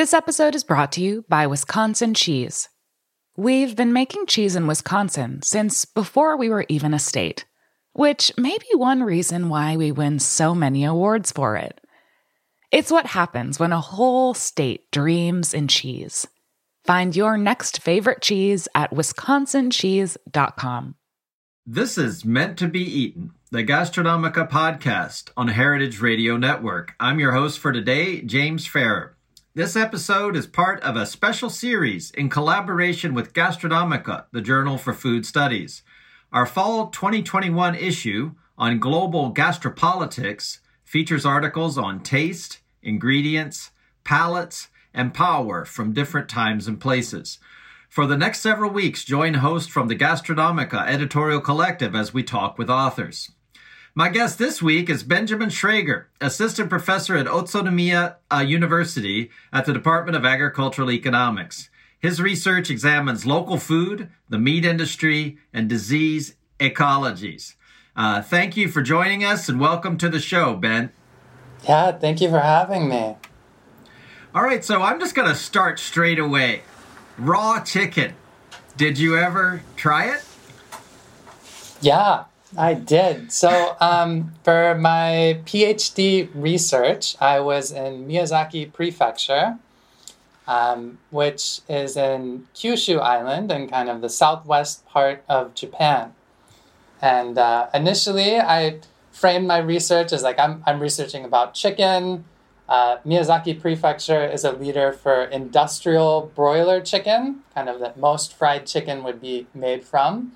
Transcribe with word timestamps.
This 0.00 0.14
episode 0.14 0.54
is 0.54 0.64
brought 0.64 0.92
to 0.92 1.02
you 1.02 1.26
by 1.28 1.46
Wisconsin 1.46 2.14
Cheese. 2.14 2.70
We've 3.36 3.76
been 3.76 3.92
making 3.92 4.24
cheese 4.24 4.56
in 4.56 4.66
Wisconsin 4.66 5.42
since 5.42 5.84
before 5.84 6.38
we 6.38 6.48
were 6.48 6.64
even 6.70 6.94
a 6.94 6.98
state, 6.98 7.44
which 7.92 8.32
may 8.38 8.56
be 8.56 8.76
one 8.76 9.02
reason 9.02 9.50
why 9.50 9.76
we 9.76 9.92
win 9.92 10.18
so 10.18 10.54
many 10.54 10.84
awards 10.84 11.32
for 11.32 11.54
it. 11.56 11.82
It's 12.72 12.90
what 12.90 13.08
happens 13.08 13.60
when 13.60 13.74
a 13.74 13.80
whole 13.82 14.32
state 14.32 14.90
dreams 14.90 15.52
in 15.52 15.68
cheese. 15.68 16.26
Find 16.82 17.14
your 17.14 17.36
next 17.36 17.82
favorite 17.82 18.22
cheese 18.22 18.68
at 18.74 18.92
wisconsincheese.com. 18.92 20.94
This 21.66 21.98
is 21.98 22.24
Meant 22.24 22.56
to 22.56 22.68
Be 22.68 22.80
Eaten, 22.80 23.32
the 23.50 23.64
Gastronomica 23.64 24.48
podcast 24.48 25.28
on 25.36 25.48
Heritage 25.48 26.00
Radio 26.00 26.38
Network. 26.38 26.94
I'm 26.98 27.20
your 27.20 27.32
host 27.32 27.58
for 27.58 27.70
today, 27.70 28.22
James 28.22 28.66
Farrer. 28.66 29.18
This 29.52 29.74
episode 29.74 30.36
is 30.36 30.46
part 30.46 30.80
of 30.84 30.94
a 30.94 31.04
special 31.04 31.50
series 31.50 32.12
in 32.12 32.28
collaboration 32.28 33.14
with 33.14 33.32
Gastronomica, 33.32 34.26
the 34.30 34.40
Journal 34.40 34.78
for 34.78 34.92
Food 34.92 35.26
Studies. 35.26 35.82
Our 36.32 36.46
fall 36.46 36.86
2021 36.86 37.74
issue 37.74 38.36
on 38.56 38.78
global 38.78 39.34
gastropolitics 39.34 40.60
features 40.84 41.26
articles 41.26 41.76
on 41.76 41.98
taste, 41.98 42.60
ingredients, 42.80 43.72
palates, 44.04 44.68
and 44.94 45.12
power 45.12 45.64
from 45.64 45.94
different 45.94 46.28
times 46.28 46.68
and 46.68 46.80
places. 46.80 47.40
For 47.88 48.06
the 48.06 48.16
next 48.16 48.42
several 48.42 48.70
weeks, 48.70 49.02
join 49.02 49.34
host 49.34 49.68
from 49.68 49.88
the 49.88 49.96
Gastronomica 49.96 50.86
editorial 50.86 51.40
collective 51.40 51.96
as 51.96 52.14
we 52.14 52.22
talk 52.22 52.56
with 52.56 52.70
authors. 52.70 53.32
My 53.94 54.08
guest 54.08 54.38
this 54.38 54.62
week 54.62 54.88
is 54.88 55.02
Benjamin 55.02 55.48
Schrager, 55.48 56.04
assistant 56.20 56.70
professor 56.70 57.16
at 57.16 57.26
Utsunomiya 57.26 58.14
uh, 58.32 58.36
University 58.36 59.30
at 59.52 59.66
the 59.66 59.72
Department 59.72 60.16
of 60.16 60.24
Agricultural 60.24 60.92
Economics. 60.92 61.70
His 61.98 62.22
research 62.22 62.70
examines 62.70 63.26
local 63.26 63.58
food, 63.58 64.08
the 64.28 64.38
meat 64.38 64.64
industry, 64.64 65.38
and 65.52 65.68
disease 65.68 66.36
ecologies. 66.60 67.56
Uh, 67.96 68.22
thank 68.22 68.56
you 68.56 68.68
for 68.68 68.80
joining 68.80 69.24
us 69.24 69.48
and 69.48 69.58
welcome 69.58 69.98
to 69.98 70.08
the 70.08 70.20
show, 70.20 70.54
Ben. 70.54 70.92
Yeah, 71.64 71.90
thank 71.90 72.20
you 72.20 72.30
for 72.30 72.38
having 72.38 72.88
me. 72.88 73.16
All 74.32 74.44
right, 74.44 74.64
so 74.64 74.82
I'm 74.82 75.00
just 75.00 75.16
going 75.16 75.28
to 75.28 75.34
start 75.34 75.80
straight 75.80 76.20
away. 76.20 76.62
Raw 77.18 77.60
chicken. 77.64 78.14
Did 78.76 78.98
you 78.98 79.18
ever 79.18 79.62
try 79.74 80.14
it? 80.14 80.24
Yeah, 81.82 82.24
I 82.56 82.74
did. 82.74 83.32
So, 83.32 83.76
um, 83.80 84.32
for 84.42 84.74
my 84.74 85.40
PhD 85.46 86.28
research, 86.34 87.16
I 87.20 87.40
was 87.40 87.70
in 87.70 88.08
Miyazaki 88.08 88.72
Prefecture, 88.72 89.58
um, 90.48 90.98
which 91.10 91.60
is 91.68 91.96
in 91.96 92.48
Kyushu 92.54 93.00
Island 93.00 93.52
and 93.52 93.70
kind 93.70 93.88
of 93.88 94.00
the 94.00 94.08
southwest 94.08 94.84
part 94.86 95.22
of 95.28 95.54
Japan. 95.54 96.12
And 97.00 97.38
uh, 97.38 97.68
initially, 97.72 98.38
I 98.38 98.80
framed 99.12 99.46
my 99.46 99.58
research 99.58 100.12
as 100.12 100.22
like 100.22 100.38
I'm, 100.38 100.62
I'm 100.66 100.80
researching 100.80 101.24
about 101.24 101.54
chicken. 101.54 102.24
Uh, 102.68 102.98
Miyazaki 103.06 103.60
Prefecture 103.60 104.24
is 104.24 104.44
a 104.44 104.52
leader 104.52 104.92
for 104.92 105.24
industrial 105.24 106.32
broiler 106.34 106.80
chicken, 106.80 107.42
kind 107.54 107.68
of 107.68 107.80
that 107.80 107.96
most 107.98 108.34
fried 108.34 108.66
chicken 108.66 109.02
would 109.04 109.20
be 109.20 109.46
made 109.54 109.84
from. 109.84 110.32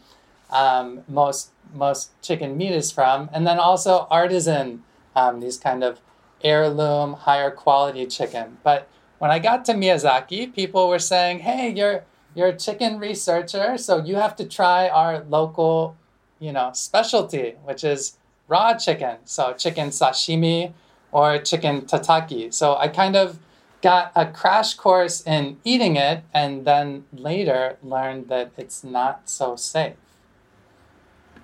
Um, 0.51 1.03
most 1.09 1.51
most 1.73 2.11
chicken 2.23 2.57
meat 2.57 2.73
is 2.73 2.91
from, 2.91 3.31
and 3.33 3.47
then 3.47 3.59
also 3.59 4.07
artisan, 4.11 4.83
um, 5.17 5.41
these 5.41 5.59
kind 5.59 5.83
of 5.85 6.01
heirloom, 6.43 7.15
higher 7.15 7.51
quality 7.51 8.07
chicken. 8.07 8.59
But 8.63 8.89
when 9.19 9.31
I 9.31 9.39
got 9.39 9.65
to 9.67 9.73
Miyazaki, 9.73 10.55
people 10.55 10.89
were 10.89 10.99
saying, 10.99 11.41
"Hey, 11.41 11.71
you're 11.71 12.05
you're 12.35 12.49
a 12.49 12.57
chicken 12.57 12.99
researcher, 12.99 13.79
so 13.79 14.05
you 14.05 14.17
have 14.17 14.37
to 14.37 14.45
try 14.45 14.89
our 14.89 15.25
local, 15.31 15.97
you 16.41 16.53
know, 16.53 16.71
specialty, 16.75 17.55
which 17.65 17.85
is 17.85 18.19
raw 18.49 18.75
chicken. 18.75 19.19
So 19.25 19.53
chicken 19.55 19.89
sashimi 19.89 20.73
or 21.13 21.39
chicken 21.39 21.83
tataki." 21.83 22.53
So 22.53 22.77
I 22.77 22.89
kind 22.89 23.17
of 23.17 23.39
got 23.83 24.13
a 24.17 24.27
crash 24.27 24.75
course 24.75 25.23
in 25.27 25.59
eating 25.65 25.97
it, 25.97 26.23
and 26.33 26.65
then 26.65 27.05
later 27.13 27.77
learned 27.83 28.29
that 28.29 28.51
it's 28.57 28.83
not 28.83 29.29
so 29.29 29.57
safe. 29.57 29.95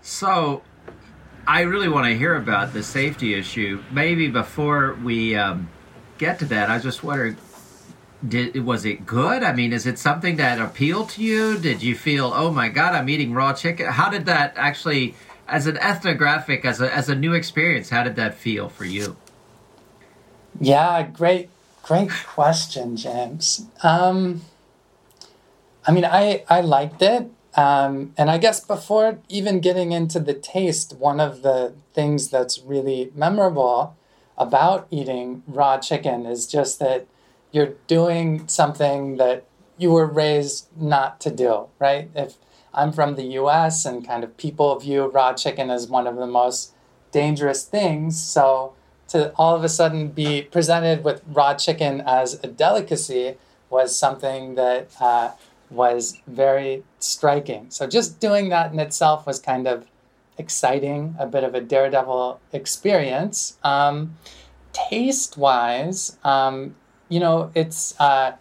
So, 0.02 0.62
I 1.46 1.62
really 1.62 1.88
want 1.88 2.06
to 2.06 2.16
hear 2.16 2.34
about 2.36 2.72
the 2.72 2.82
safety 2.82 3.34
issue. 3.34 3.82
Maybe 3.90 4.28
before 4.28 4.94
we 5.02 5.36
um, 5.36 5.68
get 6.18 6.38
to 6.40 6.44
that, 6.46 6.70
I 6.70 6.78
just 6.78 7.02
wondering, 7.02 7.36
did 8.26 8.64
was 8.64 8.84
it 8.84 9.06
good? 9.06 9.42
I 9.42 9.52
mean, 9.52 9.72
is 9.72 9.86
it 9.86 9.98
something 9.98 10.36
that 10.36 10.60
appealed 10.60 11.10
to 11.10 11.22
you? 11.22 11.58
Did 11.58 11.82
you 11.82 11.94
feel, 11.94 12.32
oh 12.34 12.50
my 12.50 12.68
god, 12.68 12.94
I'm 12.94 13.08
eating 13.08 13.32
raw 13.32 13.52
chicken? 13.52 13.86
How 13.86 14.10
did 14.10 14.26
that 14.26 14.52
actually, 14.56 15.14
as 15.48 15.66
an 15.66 15.76
ethnographic, 15.78 16.64
as 16.64 16.80
a 16.80 16.94
as 16.94 17.08
a 17.08 17.14
new 17.14 17.32
experience, 17.32 17.88
how 17.90 18.02
did 18.02 18.16
that 18.16 18.34
feel 18.34 18.68
for 18.68 18.84
you? 18.84 19.16
Yeah, 20.60 21.02
great, 21.02 21.48
great 21.82 22.10
question, 22.26 22.96
James. 22.96 23.66
Um, 23.82 24.42
I 25.86 25.92
mean, 25.92 26.04
I 26.04 26.44
I 26.48 26.60
liked 26.60 27.00
it. 27.00 27.30
Um, 27.56 28.14
and 28.16 28.30
I 28.30 28.38
guess 28.38 28.60
before 28.60 29.18
even 29.28 29.60
getting 29.60 29.92
into 29.92 30.20
the 30.20 30.34
taste, 30.34 30.96
one 30.96 31.20
of 31.20 31.42
the 31.42 31.74
things 31.92 32.28
that's 32.28 32.60
really 32.60 33.10
memorable 33.14 33.96
about 34.38 34.86
eating 34.90 35.42
raw 35.46 35.78
chicken 35.78 36.26
is 36.26 36.46
just 36.46 36.78
that 36.78 37.06
you're 37.52 37.74
doing 37.86 38.46
something 38.46 39.16
that 39.16 39.44
you 39.76 39.90
were 39.90 40.06
raised 40.06 40.68
not 40.76 41.20
to 41.20 41.30
do, 41.30 41.66
right? 41.78 42.10
If 42.14 42.34
I'm 42.72 42.92
from 42.92 43.16
the 43.16 43.24
US 43.40 43.84
and 43.84 44.06
kind 44.06 44.22
of 44.22 44.36
people 44.36 44.78
view 44.78 45.06
raw 45.06 45.32
chicken 45.32 45.70
as 45.70 45.88
one 45.88 46.06
of 46.06 46.16
the 46.16 46.26
most 46.26 46.72
dangerous 47.10 47.64
things, 47.64 48.20
so 48.20 48.74
to 49.08 49.32
all 49.34 49.56
of 49.56 49.64
a 49.64 49.68
sudden 49.68 50.08
be 50.08 50.42
presented 50.42 51.02
with 51.02 51.22
raw 51.26 51.54
chicken 51.54 52.00
as 52.00 52.34
a 52.44 52.46
delicacy 52.46 53.36
was 53.68 53.98
something 53.98 54.54
that 54.54 54.88
uh, 55.00 55.32
was 55.68 56.20
very 56.26 56.84
striking. 57.00 57.66
So 57.70 57.86
just 57.86 58.20
doing 58.20 58.48
that 58.50 58.72
in 58.72 58.78
itself 58.78 59.26
was 59.26 59.38
kind 59.38 59.66
of 59.66 59.86
exciting, 60.38 61.16
a 61.18 61.26
bit 61.26 61.44
of 61.44 61.54
a 61.54 61.60
daredevil 61.60 62.40
experience. 62.52 63.58
Um, 63.64 64.16
taste 64.72 65.36
wise, 65.36 66.16
um, 66.24 66.76
you 67.08 67.20
know, 67.20 67.50
it's 67.54 67.98
uh, 68.00 68.36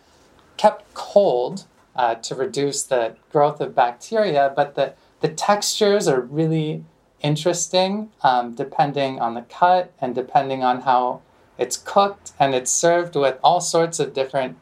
kept 0.57 0.93
cold 0.93 1.65
uh, 1.95 2.15
to 2.15 2.35
reduce 2.35 2.83
the 2.83 3.15
growth 3.31 3.59
of 3.59 3.75
bacteria, 3.75 4.53
but 4.55 4.75
the, 4.75 4.93
the 5.21 5.27
textures 5.27 6.07
are 6.07 6.21
really 6.21 6.83
interesting 7.21 8.09
um, 8.21 8.55
depending 8.55 9.19
on 9.19 9.33
the 9.33 9.41
cut 9.41 9.91
and 9.99 10.15
depending 10.15 10.63
on 10.63 10.81
how 10.81 11.21
it's 11.57 11.75
cooked. 11.75 12.31
And 12.39 12.55
it's 12.55 12.71
served 12.71 13.15
with 13.15 13.37
all 13.43 13.59
sorts 13.59 13.99
of 13.99 14.13
different 14.13 14.57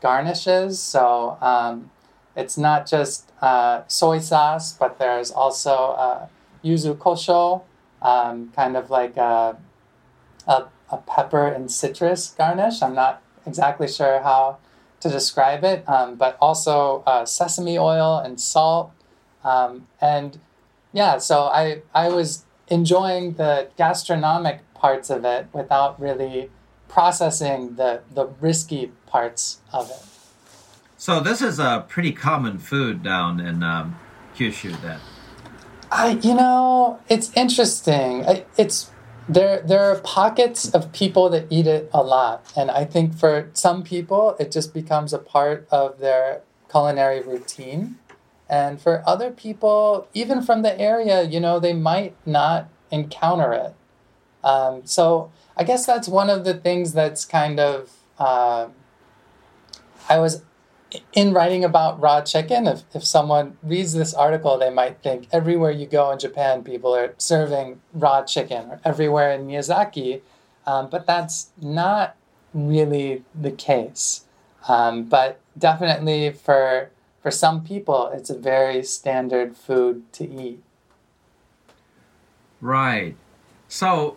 garnishes. 0.00 0.80
So, 0.80 1.38
um, 1.40 1.90
it's 2.36 2.56
not 2.56 2.86
just 2.86 3.30
uh, 3.42 3.82
soy 3.88 4.18
sauce, 4.18 4.72
but 4.72 4.98
there's 4.98 5.30
also 5.30 5.70
uh, 5.70 6.26
yuzu 6.64 6.96
kosho, 6.96 7.62
um, 8.02 8.52
kind 8.54 8.76
of 8.76 8.90
like 8.90 9.16
a, 9.16 9.56
a, 10.46 10.64
a, 10.90 10.96
pepper 10.98 11.46
and 11.46 11.70
citrus 11.70 12.28
garnish. 12.28 12.82
I'm 12.82 12.94
not 12.94 13.22
exactly 13.46 13.88
sure 13.88 14.20
how 14.20 14.58
to 15.00 15.08
describe 15.08 15.64
it, 15.64 15.86
um, 15.88 16.14
but 16.14 16.36
also 16.40 17.02
uh, 17.06 17.24
sesame 17.24 17.78
oil 17.78 18.18
and 18.18 18.40
salt. 18.40 18.92
Um, 19.42 19.86
and 20.00 20.38
yeah, 20.92 21.18
so 21.18 21.44
I, 21.44 21.82
I 21.94 22.08
was 22.08 22.44
enjoying 22.68 23.34
the 23.34 23.68
gastronomic 23.76 24.60
parts 24.74 25.10
of 25.10 25.24
it 25.24 25.48
without 25.52 26.00
really 26.00 26.50
processing 26.88 27.76
the, 27.76 28.02
the 28.12 28.26
risky 28.40 28.92
parts 29.06 29.60
of 29.72 29.90
it. 29.90 30.09
So 31.00 31.18
this 31.18 31.40
is 31.40 31.58
a 31.58 31.86
pretty 31.88 32.12
common 32.12 32.58
food 32.58 33.02
down 33.02 33.40
in 33.40 33.62
um, 33.62 33.98
Kyushu, 34.36 34.78
then. 34.82 35.00
I, 35.90 36.10
you 36.22 36.34
know, 36.34 37.00
it's 37.08 37.32
interesting. 37.34 38.22
It's 38.58 38.90
there. 39.26 39.62
There 39.62 39.82
are 39.82 39.98
pockets 40.00 40.68
of 40.68 40.92
people 40.92 41.30
that 41.30 41.46
eat 41.48 41.66
it 41.66 41.88
a 41.94 42.02
lot, 42.02 42.44
and 42.54 42.70
I 42.70 42.84
think 42.84 43.14
for 43.14 43.48
some 43.54 43.82
people, 43.82 44.36
it 44.38 44.52
just 44.52 44.74
becomes 44.74 45.14
a 45.14 45.18
part 45.18 45.66
of 45.70 46.00
their 46.00 46.42
culinary 46.70 47.22
routine. 47.22 47.96
And 48.46 48.78
for 48.78 49.02
other 49.06 49.30
people, 49.30 50.06
even 50.12 50.42
from 50.42 50.60
the 50.60 50.78
area, 50.78 51.22
you 51.22 51.40
know, 51.40 51.58
they 51.58 51.72
might 51.72 52.14
not 52.26 52.68
encounter 52.90 53.54
it. 53.54 53.74
Um, 54.44 54.82
so 54.84 55.32
I 55.56 55.64
guess 55.64 55.86
that's 55.86 56.08
one 56.08 56.28
of 56.28 56.44
the 56.44 56.52
things 56.52 56.92
that's 56.92 57.24
kind 57.24 57.58
of. 57.58 57.90
Uh, 58.18 58.68
I 60.06 60.18
was 60.18 60.42
in 61.12 61.32
writing 61.32 61.64
about 61.64 62.00
raw 62.00 62.20
chicken, 62.20 62.66
if, 62.66 62.82
if 62.94 63.04
someone 63.04 63.56
reads 63.62 63.92
this 63.92 64.14
article, 64.14 64.58
they 64.58 64.70
might 64.70 65.02
think 65.02 65.28
everywhere 65.32 65.70
you 65.70 65.86
go 65.86 66.10
in 66.10 66.18
Japan, 66.18 66.62
people 66.62 66.94
are 66.94 67.14
serving 67.18 67.80
raw 67.92 68.22
chicken, 68.22 68.70
or 68.70 68.80
everywhere 68.84 69.32
in 69.32 69.46
Miyazaki. 69.46 70.20
Um, 70.66 70.88
but 70.88 71.06
that's 71.06 71.50
not 71.60 72.16
really 72.52 73.24
the 73.34 73.50
case. 73.50 74.24
Um, 74.68 75.04
but 75.04 75.40
definitely 75.56 76.32
for 76.32 76.90
for 77.22 77.30
some 77.30 77.62
people, 77.62 78.10
it's 78.14 78.30
a 78.30 78.38
very 78.38 78.82
standard 78.82 79.56
food 79.56 80.10
to 80.14 80.28
eat. 80.28 80.62
Right. 82.62 83.14
So 83.68 84.16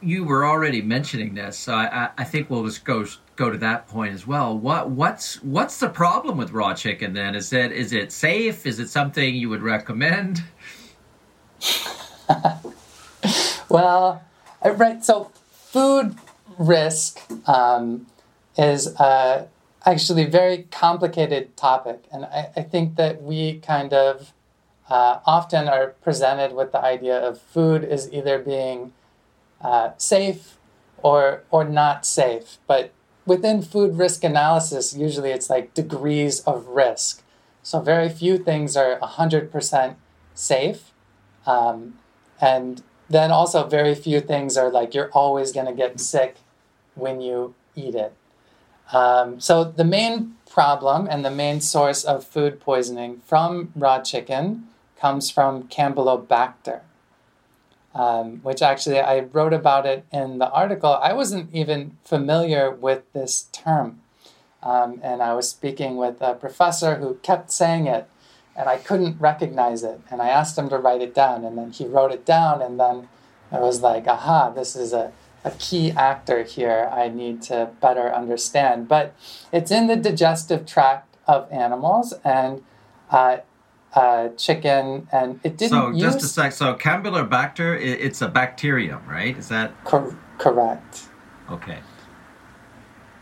you 0.00 0.24
were 0.24 0.44
already 0.46 0.80
mentioning 0.80 1.34
this, 1.34 1.58
so 1.58 1.74
I, 1.74 2.10
I 2.16 2.24
think 2.24 2.50
we'll 2.50 2.64
just 2.64 2.84
go 2.84 3.04
go 3.36 3.50
to 3.50 3.58
that 3.58 3.88
point 3.88 4.14
as 4.14 4.26
well. 4.26 4.56
What 4.56 4.90
what's 4.90 5.42
what's 5.42 5.78
the 5.78 5.88
problem 5.88 6.36
with 6.36 6.50
raw 6.50 6.74
chicken 6.74 7.12
then? 7.14 7.34
Is 7.34 7.52
it 7.52 7.72
is 7.72 7.92
it 7.92 8.12
safe? 8.12 8.66
Is 8.66 8.78
it 8.78 8.88
something 8.88 9.34
you 9.34 9.48
would 9.48 9.62
recommend? 9.62 10.42
well, 13.68 14.22
uh, 14.64 14.72
right. 14.72 15.04
So 15.04 15.30
food 15.50 16.16
risk 16.58 17.20
um, 17.48 18.06
is 18.56 18.88
a 18.98 19.48
actually 19.84 20.26
very 20.26 20.64
complicated 20.70 21.56
topic, 21.56 22.04
and 22.12 22.24
I, 22.24 22.50
I 22.56 22.62
think 22.62 22.96
that 22.96 23.22
we 23.22 23.58
kind 23.58 23.92
of 23.92 24.32
uh, 24.88 25.20
often 25.24 25.68
are 25.68 25.88
presented 26.02 26.54
with 26.54 26.72
the 26.72 26.80
idea 26.80 27.18
of 27.18 27.40
food 27.40 27.82
is 27.82 28.12
either 28.12 28.38
being 28.38 28.92
uh, 29.60 29.92
safe 29.96 30.58
or 30.98 31.44
or 31.50 31.64
not 31.64 32.04
safe. 32.04 32.58
But 32.66 32.92
within 33.26 33.62
food 33.62 33.98
risk 33.98 34.24
analysis, 34.24 34.94
usually 34.94 35.30
it's 35.30 35.50
like 35.50 35.74
degrees 35.74 36.40
of 36.40 36.66
risk. 36.66 37.22
So 37.62 37.80
very 37.80 38.08
few 38.08 38.38
things 38.38 38.76
are 38.76 38.98
hundred 39.00 39.52
percent 39.52 39.96
safe, 40.34 40.90
um, 41.46 41.98
and 42.40 42.82
then 43.08 43.30
also 43.30 43.66
very 43.66 43.94
few 43.94 44.20
things 44.20 44.56
are 44.56 44.70
like 44.70 44.94
you're 44.94 45.10
always 45.12 45.52
going 45.52 45.66
to 45.66 45.72
get 45.72 46.00
sick 46.00 46.36
when 46.94 47.20
you 47.20 47.54
eat 47.76 47.94
it. 47.94 48.14
Um, 48.92 49.40
so 49.40 49.64
the 49.64 49.84
main 49.84 50.34
problem 50.50 51.06
and 51.10 51.24
the 51.24 51.30
main 51.30 51.60
source 51.60 52.04
of 52.04 52.26
food 52.26 52.60
poisoning 52.60 53.22
from 53.24 53.72
raw 53.74 54.00
chicken 54.00 54.68
comes 55.00 55.30
from 55.30 55.64
Campylobacter, 55.64 56.80
um, 57.94 58.38
which 58.42 58.62
actually 58.62 59.00
I 59.00 59.20
wrote 59.20 59.52
about 59.52 59.86
it 59.86 60.04
in 60.12 60.38
the 60.38 60.50
article. 60.50 60.94
I 60.94 61.12
wasn't 61.12 61.52
even 61.54 61.96
familiar 62.04 62.70
with 62.70 63.10
this 63.12 63.48
term. 63.52 64.00
Um, 64.62 65.00
and 65.02 65.22
I 65.22 65.34
was 65.34 65.50
speaking 65.50 65.96
with 65.96 66.20
a 66.20 66.34
professor 66.34 66.96
who 66.96 67.14
kept 67.22 67.50
saying 67.50 67.86
it, 67.86 68.08
and 68.54 68.68
I 68.68 68.76
couldn't 68.76 69.20
recognize 69.20 69.82
it. 69.82 70.00
And 70.10 70.22
I 70.22 70.28
asked 70.28 70.56
him 70.56 70.68
to 70.68 70.78
write 70.78 71.02
it 71.02 71.14
down, 71.14 71.44
and 71.44 71.58
then 71.58 71.72
he 71.72 71.86
wrote 71.86 72.12
it 72.12 72.24
down, 72.24 72.62
and 72.62 72.78
then 72.78 73.08
I 73.50 73.58
was 73.58 73.82
like, 73.82 74.06
aha, 74.06 74.50
this 74.50 74.76
is 74.76 74.92
a 74.92 75.12
a 75.44 75.50
key 75.52 75.90
actor 75.92 76.42
here 76.44 76.88
I 76.92 77.08
need 77.08 77.42
to 77.42 77.70
better 77.80 78.14
understand. 78.14 78.88
But 78.88 79.14
it's 79.52 79.70
in 79.70 79.86
the 79.86 79.96
digestive 79.96 80.66
tract 80.66 81.16
of 81.26 81.50
animals 81.50 82.14
and 82.24 82.62
uh, 83.10 83.38
uh, 83.94 84.28
chicken, 84.30 85.08
and 85.12 85.40
it 85.44 85.56
didn't. 85.56 85.70
So 85.70 85.90
use... 85.90 86.00
just 86.00 86.24
a 86.24 86.28
sec. 86.28 86.52
So 86.52 86.74
Campylobacter, 86.74 87.78
it's 87.80 88.22
a 88.22 88.28
bacterium, 88.28 89.06
right? 89.06 89.36
Is 89.36 89.48
that 89.48 89.84
Cor- 89.84 90.16
correct? 90.38 91.08
Okay. 91.50 91.78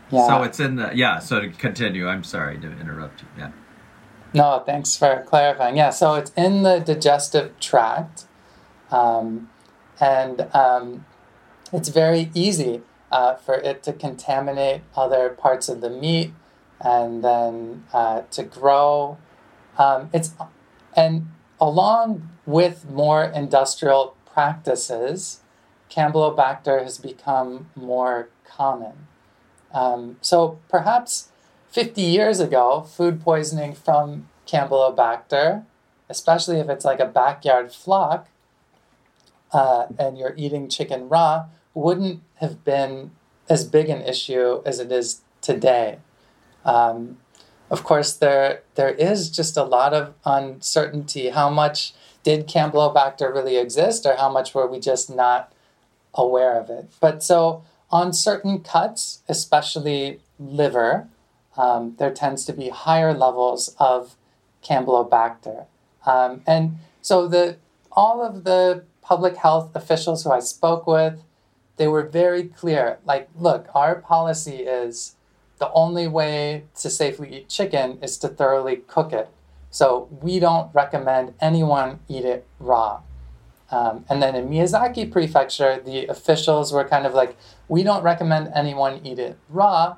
Yeah. 0.09 0.27
So 0.27 0.43
it's 0.43 0.59
in 0.59 0.75
the 0.75 0.91
yeah. 0.93 1.19
So 1.19 1.39
to 1.41 1.49
continue, 1.49 2.07
I'm 2.07 2.23
sorry 2.23 2.57
to 2.59 2.71
interrupt 2.79 3.21
you. 3.21 3.27
Yeah. 3.37 3.51
No, 4.33 4.63
thanks 4.65 4.95
for 4.95 5.25
clarifying. 5.27 5.75
Yeah, 5.75 5.89
so 5.89 6.15
it's 6.15 6.31
in 6.37 6.63
the 6.63 6.79
digestive 6.79 7.59
tract, 7.59 8.25
um, 8.89 9.49
and 9.99 10.47
um, 10.53 11.05
it's 11.73 11.89
very 11.89 12.31
easy 12.33 12.81
uh, 13.11 13.35
for 13.35 13.55
it 13.55 13.83
to 13.83 13.93
contaminate 13.93 14.83
other 14.95 15.29
parts 15.29 15.67
of 15.67 15.81
the 15.81 15.89
meat 15.89 16.33
and 16.79 17.23
then 17.23 17.83
uh, 17.93 18.21
to 18.31 18.43
grow. 18.43 19.17
Um, 19.77 20.09
it's 20.13 20.33
and 20.95 21.27
along 21.59 22.29
with 22.45 22.89
more 22.89 23.23
industrial 23.23 24.15
practices, 24.25 25.41
Campylobacter 25.89 26.81
has 26.81 26.97
become 26.97 27.69
more 27.75 28.29
common. 28.45 29.07
Um, 29.73 30.17
so 30.21 30.59
perhaps 30.69 31.29
50 31.69 32.01
years 32.01 32.39
ago, 32.39 32.81
food 32.81 33.21
poisoning 33.21 33.73
from 33.73 34.29
Campylobacter, 34.47 35.65
especially 36.09 36.57
if 36.59 36.69
it's 36.69 36.85
like 36.85 36.99
a 36.99 37.05
backyard 37.05 37.71
flock 37.71 38.27
uh, 39.53 39.87
and 39.97 40.17
you're 40.17 40.33
eating 40.37 40.67
chicken 40.67 41.07
raw, 41.07 41.45
wouldn't 41.73 42.21
have 42.35 42.63
been 42.65 43.11
as 43.49 43.63
big 43.65 43.89
an 43.89 44.01
issue 44.01 44.61
as 44.65 44.79
it 44.79 44.91
is 44.91 45.21
today. 45.41 45.99
Um, 46.65 47.17
of 47.71 47.83
course, 47.83 48.13
there 48.13 48.61
there 48.75 48.89
is 48.89 49.29
just 49.31 49.55
a 49.55 49.63
lot 49.63 49.93
of 49.93 50.13
uncertainty. 50.25 51.29
How 51.29 51.49
much 51.49 51.93
did 52.21 52.47
Campylobacter 52.47 53.33
really 53.33 53.57
exist, 53.57 54.05
or 54.05 54.17
how 54.17 54.29
much 54.29 54.53
were 54.53 54.67
we 54.67 54.79
just 54.79 55.09
not 55.09 55.51
aware 56.13 56.59
of 56.59 56.69
it? 56.69 56.91
But 56.99 57.23
so 57.23 57.63
on 57.89 58.11
certain 58.11 58.59
cuts, 58.59 59.21
especially 59.29 60.19
liver, 60.37 61.07
um, 61.55 61.95
there 61.97 62.13
tends 62.13 62.45
to 62.45 62.53
be 62.53 62.69
higher 62.69 63.13
levels 63.13 63.73
of 63.79 64.15
Campylobacter, 64.61 65.65
um, 66.05 66.41
and 66.45 66.77
so 67.01 67.25
the 67.25 67.55
all 67.93 68.21
of 68.21 68.43
the 68.43 68.83
public 69.01 69.37
health 69.37 69.71
officials 69.75 70.23
who 70.23 70.31
I 70.31 70.39
spoke 70.39 70.85
with 70.85 71.23
they 71.77 71.87
were 71.87 72.03
very 72.03 72.43
clear 72.43 72.99
like, 73.05 73.27
look, 73.35 73.67
our 73.73 73.95
policy 73.95 74.57
is 74.57 75.15
the 75.61 75.71
only 75.73 76.07
way 76.07 76.63
to 76.73 76.89
safely 76.89 77.37
eat 77.37 77.47
chicken 77.47 77.99
is 78.01 78.17
to 78.17 78.27
thoroughly 78.27 78.77
cook 78.87 79.13
it. 79.13 79.29
So 79.69 80.09
we 80.19 80.39
don't 80.39 80.73
recommend 80.73 81.35
anyone 81.39 81.99
eat 82.09 82.25
it 82.25 82.47
raw. 82.59 83.01
Um, 83.69 84.03
and 84.09 84.21
then 84.23 84.35
in 84.35 84.49
Miyazaki 84.49 85.09
Prefecture, 85.11 85.79
the 85.79 86.07
officials 86.07 86.73
were 86.73 86.83
kind 86.83 87.05
of 87.05 87.13
like, 87.13 87.37
we 87.67 87.83
don't 87.83 88.03
recommend 88.03 88.51
anyone 88.55 89.01
eat 89.03 89.19
it 89.19 89.37
raw, 89.49 89.97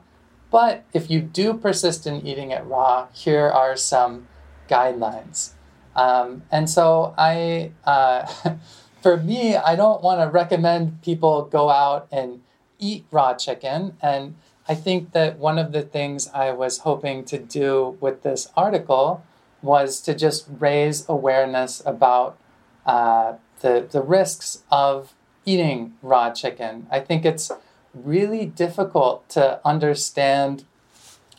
but 0.51 0.83
if 0.92 1.10
you 1.10 1.21
do 1.21 1.54
persist 1.54 2.06
in 2.06 2.27
eating 2.27 2.51
it 2.51 2.65
raw, 2.65 3.07
here 3.13 3.48
are 3.48 3.77
some 3.77 4.27
guidelines. 4.69 5.54
Um, 5.95 6.44
and 6.51 6.69
so 6.69 7.13
I, 7.18 7.71
uh, 7.86 8.27
for 9.01 9.15
me, 9.15 9.56
I 9.56 9.77
don't 9.77 10.04
want 10.04 10.19
to 10.19 10.27
recommend 10.27 11.01
people 11.01 11.45
go 11.45 11.69
out 11.69 12.10
and 12.12 12.42
eat 12.80 13.06
raw 13.12 13.33
chicken. 13.33 13.95
And 14.01 14.36
I 14.68 14.75
think 14.75 15.12
that 15.12 15.38
one 15.38 15.60
of 15.60 15.71
the 15.71 15.81
things 15.81 16.30
I 16.33 16.51
was 16.51 16.80
hoping 16.80 17.25
to 17.25 17.38
do 17.38 17.98
with 18.00 18.24
this 18.24 18.50
article 18.55 19.24
was 19.62 20.00
to 20.01 20.13
just 20.13 20.46
raise 20.60 21.08
awareness 21.10 21.82
about 21.86 22.38
uh, 22.86 23.34
the, 23.62 23.88
the 23.89 24.01
risks 24.01 24.63
of 24.72 25.13
eating 25.46 25.93
raw 26.01 26.32
chicken. 26.32 26.88
I 26.89 27.00
think 27.00 27.25
it's 27.25 27.51
really 27.93 28.46
difficult 28.46 29.27
to 29.29 29.60
understand 29.65 30.63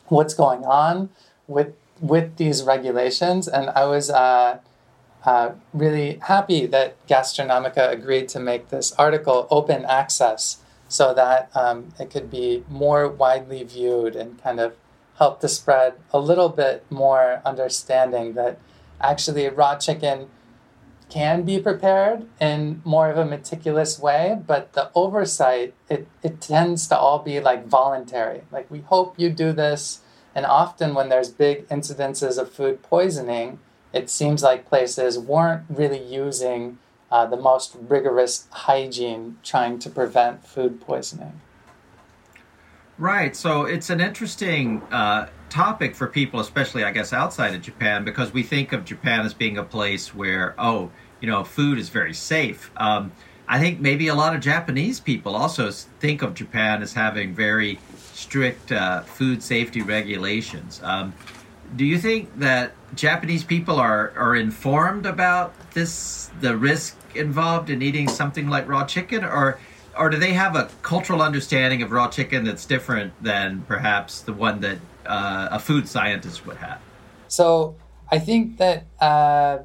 what's 0.07 0.35
going 0.35 0.65
on 0.65 1.11
with 1.47 1.75
with 2.01 2.37
these 2.37 2.63
regulations. 2.63 3.49
And 3.49 3.71
I 3.71 3.85
was 3.87 4.11
uh, 4.11 4.59
uh, 5.25 5.53
really 5.73 6.19
happy 6.23 6.67
that 6.67 7.07
Gastronomica 7.07 7.91
agreed 7.91 8.29
to 8.31 8.41
make 8.41 8.69
this 8.69 8.93
article 8.93 9.47
open 9.51 9.85
access 9.85 10.59
so 10.95 11.13
that 11.13 11.51
um, 11.57 11.93
it 11.99 12.09
could 12.09 12.31
be 12.31 12.63
more 12.69 13.09
widely 13.09 13.65
viewed 13.65 14.15
and 14.15 14.41
kind 14.41 14.61
of 14.61 14.77
help 15.19 15.41
to 15.41 15.49
spread 15.49 15.95
a 16.13 16.21
little 16.21 16.49
bit 16.49 16.87
more 16.89 17.43
understanding 17.45 18.35
that 18.35 18.61
actually 19.01 19.49
raw 19.49 19.75
chicken 19.77 20.29
can 21.11 21.43
be 21.43 21.59
prepared 21.59 22.27
in 22.41 22.81
more 22.85 23.11
of 23.11 23.19
a 23.19 23.25
meticulous 23.25 23.99
way, 23.99 24.41
but 24.47 24.73
the 24.75 24.89
oversight, 24.95 25.75
it, 25.89 26.07
it 26.23 26.41
tends 26.41 26.87
to 26.87 26.97
all 26.97 27.19
be 27.19 27.41
like 27.41 27.67
voluntary. 27.67 28.43
Like, 28.53 28.71
we 28.71 28.81
hope 28.83 29.19
you 29.19 29.31
do 29.31 29.53
this. 29.53 30.01
And 30.33 30.47
often, 30.47 30.95
when 30.95 31.09
there's 31.09 31.29
big 31.29 31.69
incidences 31.71 32.39
of 32.39 32.53
food 32.53 32.85
poisoning, 32.85 33.59
it 33.93 34.09
seems 34.09 34.45
like 34.45 34.69
places 34.69 35.19
weren't 35.19 35.65
really 35.69 36.03
using 36.03 36.79
uh, 37.15 37.25
the 37.25 37.37
most 37.37 37.77
rigorous 37.81 38.49
hygiene 38.51 39.39
trying 39.45 39.79
to 39.79 39.89
prevent 39.89 40.45
food 40.45 40.81
poisoning. 40.81 41.41
Right. 42.99 43.37
So 43.37 43.63
it's 43.67 43.89
an 43.89 44.01
interesting 44.01 44.83
uh, 44.91 45.29
topic 45.49 45.95
for 45.95 46.09
people, 46.09 46.41
especially, 46.41 46.83
I 46.83 46.91
guess, 46.91 47.13
outside 47.13 47.55
of 47.55 47.63
Japan, 47.63 48.05
because 48.05 48.33
we 48.33 48.43
think 48.43 48.73
of 48.73 48.85
Japan 48.85 49.25
as 49.25 49.33
being 49.33 49.59
a 49.59 49.63
place 49.63 50.13
where, 50.13 50.57
oh, 50.59 50.91
you 51.21 51.29
know, 51.29 51.45
food 51.45 51.79
is 51.79 51.89
very 51.89 52.15
safe. 52.15 52.73
Um, 52.77 53.13
I 53.47 53.61
think 53.61 53.79
maybe 53.79 54.09
a 54.09 54.15
lot 54.17 54.35
of 54.35 54.41
Japanese 54.41 54.99
people 54.99 55.37
also 55.37 55.71
think 55.71 56.21
of 56.23 56.35
Japan 56.35 56.83
as 56.83 56.95
having 56.95 57.33
very 57.33 57.79
strict 58.13 58.73
uh, 58.73 59.03
food 59.03 59.41
safety 59.41 59.83
regulations. 59.83 60.81
Um, 60.83 61.15
do 61.77 61.85
you 61.85 61.99
think 61.99 62.37
that 62.39 62.73
Japanese 62.97 63.45
people 63.45 63.77
are, 63.79 64.13
are 64.17 64.35
informed 64.35 65.07
about 65.07 65.55
this, 65.75 66.31
the 66.41 66.57
risk 66.57 66.97
involved 67.17 67.71
in 67.71 67.83
eating 67.83 68.09
something 68.09 68.49
like 68.49 68.69
raw 68.69 68.85
chicken, 68.85 69.25
or 69.25 69.59
or 69.99 70.11
do 70.11 70.17
they 70.17 70.33
have 70.33 70.57
a 70.57 70.69
cultural 70.83 71.23
understanding 71.23 71.83
of 71.83 71.93
raw 71.93 72.09
chicken 72.09 72.45
that's 72.45 72.67
different 72.67 73.13
than 73.23 73.63
perhaps 73.63 74.21
the 74.23 74.33
one 74.33 74.61
that 74.61 74.79
uh, 75.07 75.49
a 75.51 75.59
food 75.59 75.89
scientist 75.89 76.47
would 76.47 76.57
have? 76.57 76.81
So 77.29 77.77
I 78.11 78.19
think 78.19 78.59
that 78.59 78.87
uh, 79.01 79.59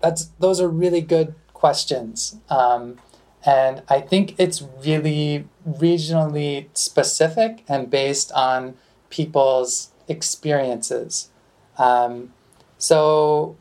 that's 0.00 0.26
those 0.38 0.60
are 0.60 0.68
really 0.68 1.00
good 1.00 1.34
questions, 1.52 2.36
um, 2.50 2.98
and 3.44 3.82
I 3.88 4.00
think 4.00 4.34
it's 4.38 4.62
really 4.84 5.46
regionally 5.68 6.68
specific 6.74 7.64
and 7.68 7.90
based 7.90 8.30
on 8.32 8.76
people's 9.10 9.90
experiences. 10.08 11.30
Um, 11.78 12.32
so 12.78 13.56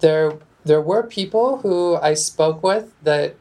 there 0.00 0.38
there 0.68 0.80
were 0.82 1.02
people 1.02 1.58
who 1.58 1.96
I 1.96 2.12
spoke 2.14 2.62
with 2.62 2.92
that 3.02 3.34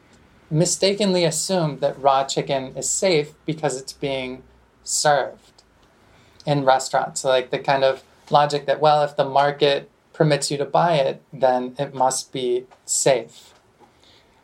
mistakenly 0.49 1.25
assumed 1.25 1.81
that 1.81 2.01
raw 2.01 2.23
chicken 2.23 2.75
is 2.77 2.89
safe 2.89 3.33
because 3.45 3.79
it's 3.79 3.91
being 3.91 4.43
served 4.83 5.63
in 6.45 6.63
restaurants. 6.63 7.21
So 7.21 7.29
like 7.29 7.49
the 7.51 7.59
kind 7.59 7.83
of 7.83 8.03
logic 8.29 8.65
that 8.65 8.79
well, 8.79 9.03
if 9.03 9.17
the 9.17 9.25
market 9.25 9.91
permits 10.13 10.49
you 10.49 10.57
to 10.57 10.65
buy 10.65 10.95
it, 10.95 11.21
then 11.33 11.75
it 11.77 11.93
must 11.93 12.31
be 12.31 12.65
safe. 12.85 13.53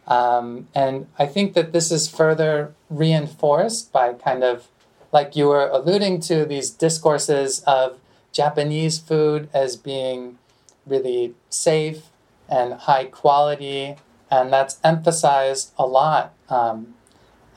Um, 0.06 0.68
and 0.76 1.08
I 1.18 1.26
think 1.26 1.54
that 1.54 1.72
this 1.72 1.90
is 1.90 2.10
further 2.10 2.74
reinforced 2.90 3.94
by 3.94 4.14
kind 4.14 4.44
of 4.44 4.68
like 5.14 5.38
you 5.38 5.48
were 5.48 5.70
alluding 5.70 6.20
to 6.22 6.44
these 6.44 6.70
discourses 6.70 7.62
of 7.62 7.98
Japanese 8.34 9.00
food 9.00 9.48
as 9.54 9.78
being 9.78 10.38
really 10.86 11.34
safe 11.50 12.10
and 12.54 12.74
high 12.90 13.06
quality, 13.06 13.96
and 14.30 14.54
that's 14.54 14.76
emphasized 14.84 15.74
a 15.78 15.86
lot 15.88 16.34
um, 16.50 16.94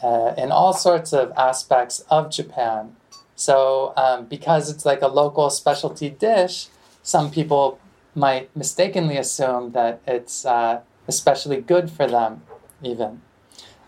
uh, 0.03 0.33
in 0.39 0.51
all 0.51 0.73
sorts 0.73 1.13
of 1.13 1.33
aspects 1.37 1.97
of 2.17 2.31
Japan. 2.31 2.97
So, 3.35 3.93
um, 3.97 4.25
because 4.25 4.71
it's 4.73 4.87
like 4.87 5.03
a 5.03 5.09
local 5.23 5.51
specialty 5.51 6.09
dish, 6.09 6.69
some 7.03 7.31
people 7.31 7.79
might 8.15 8.45
mistakenly 8.57 9.19
assume 9.19 9.73
that 9.73 10.01
it's 10.07 10.47
uh, 10.47 10.81
especially 11.07 11.61
good 11.61 11.91
for 11.91 12.07
them, 12.07 12.43
even. 12.83 13.21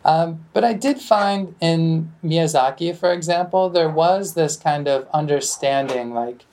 Um, 0.04 0.44
but 0.52 0.64
I 0.64 0.74
did 0.74 1.00
find 1.00 1.54
in 1.60 2.12
Miyazaki, 2.22 2.94
for 2.94 3.12
example, 3.12 3.70
there 3.70 3.90
was 3.90 4.34
this 4.34 4.56
kind 4.56 4.86
of 4.86 5.08
understanding 5.12 6.12
like, 6.12 6.44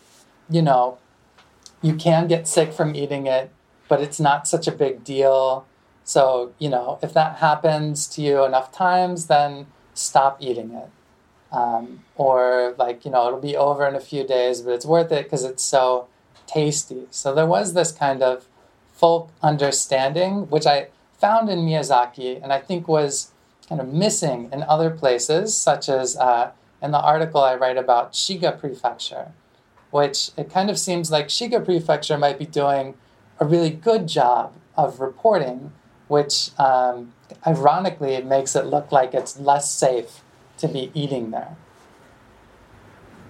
you 0.49 0.61
know, 0.61 0.97
you 1.81 1.95
can 1.95 2.27
get 2.27 2.47
sick 2.47 2.73
from 2.73 2.95
eating 2.95 3.27
it, 3.27 3.51
but 3.87 4.01
it's 4.01 4.19
not 4.19 4.47
such 4.47 4.67
a 4.67 4.71
big 4.71 5.03
deal. 5.03 5.65
So, 6.03 6.53
you 6.59 6.69
know, 6.69 6.99
if 7.01 7.13
that 7.13 7.37
happens 7.37 8.07
to 8.07 8.21
you 8.21 8.43
enough 8.43 8.71
times, 8.71 9.27
then 9.27 9.67
stop 9.93 10.37
eating 10.39 10.71
it. 10.71 10.89
Um, 11.51 12.03
or, 12.15 12.75
like, 12.77 13.05
you 13.05 13.11
know, 13.11 13.27
it'll 13.27 13.39
be 13.39 13.55
over 13.55 13.87
in 13.87 13.95
a 13.95 13.99
few 13.99 14.25
days, 14.25 14.61
but 14.61 14.71
it's 14.71 14.85
worth 14.85 15.11
it 15.11 15.23
because 15.23 15.43
it's 15.43 15.63
so 15.63 16.07
tasty. 16.47 17.07
So, 17.11 17.33
there 17.33 17.45
was 17.45 17.73
this 17.73 17.91
kind 17.91 18.21
of 18.21 18.47
folk 18.93 19.29
understanding, 19.41 20.49
which 20.49 20.65
I 20.65 20.87
found 21.17 21.49
in 21.49 21.59
Miyazaki 21.59 22.41
and 22.41 22.51
I 22.51 22.59
think 22.59 22.87
was 22.87 23.31
kind 23.67 23.81
of 23.81 23.91
missing 23.91 24.49
in 24.51 24.63
other 24.63 24.89
places, 24.89 25.55
such 25.55 25.89
as 25.89 26.15
uh, 26.17 26.51
in 26.81 26.91
the 26.91 26.99
article 26.99 27.41
I 27.41 27.55
write 27.55 27.77
about 27.77 28.13
Shiga 28.13 28.59
Prefecture, 28.59 29.31
which 29.91 30.31
it 30.37 30.49
kind 30.49 30.69
of 30.69 30.77
seems 30.77 31.11
like 31.11 31.27
Shiga 31.27 31.63
Prefecture 31.63 32.17
might 32.17 32.37
be 32.37 32.45
doing 32.45 32.95
a 33.39 33.45
really 33.45 33.69
good 33.69 34.07
job 34.07 34.53
of 34.77 34.99
reporting, 34.99 35.71
which 36.07 36.51
um, 36.59 37.13
ironically 37.45 38.21
makes 38.21 38.55
it 38.55 38.65
look 38.65 38.91
like 38.91 39.13
it's 39.13 39.39
less 39.39 39.71
safe 39.71 40.21
to 40.57 40.67
be 40.67 40.91
eating 40.93 41.31
there. 41.31 41.55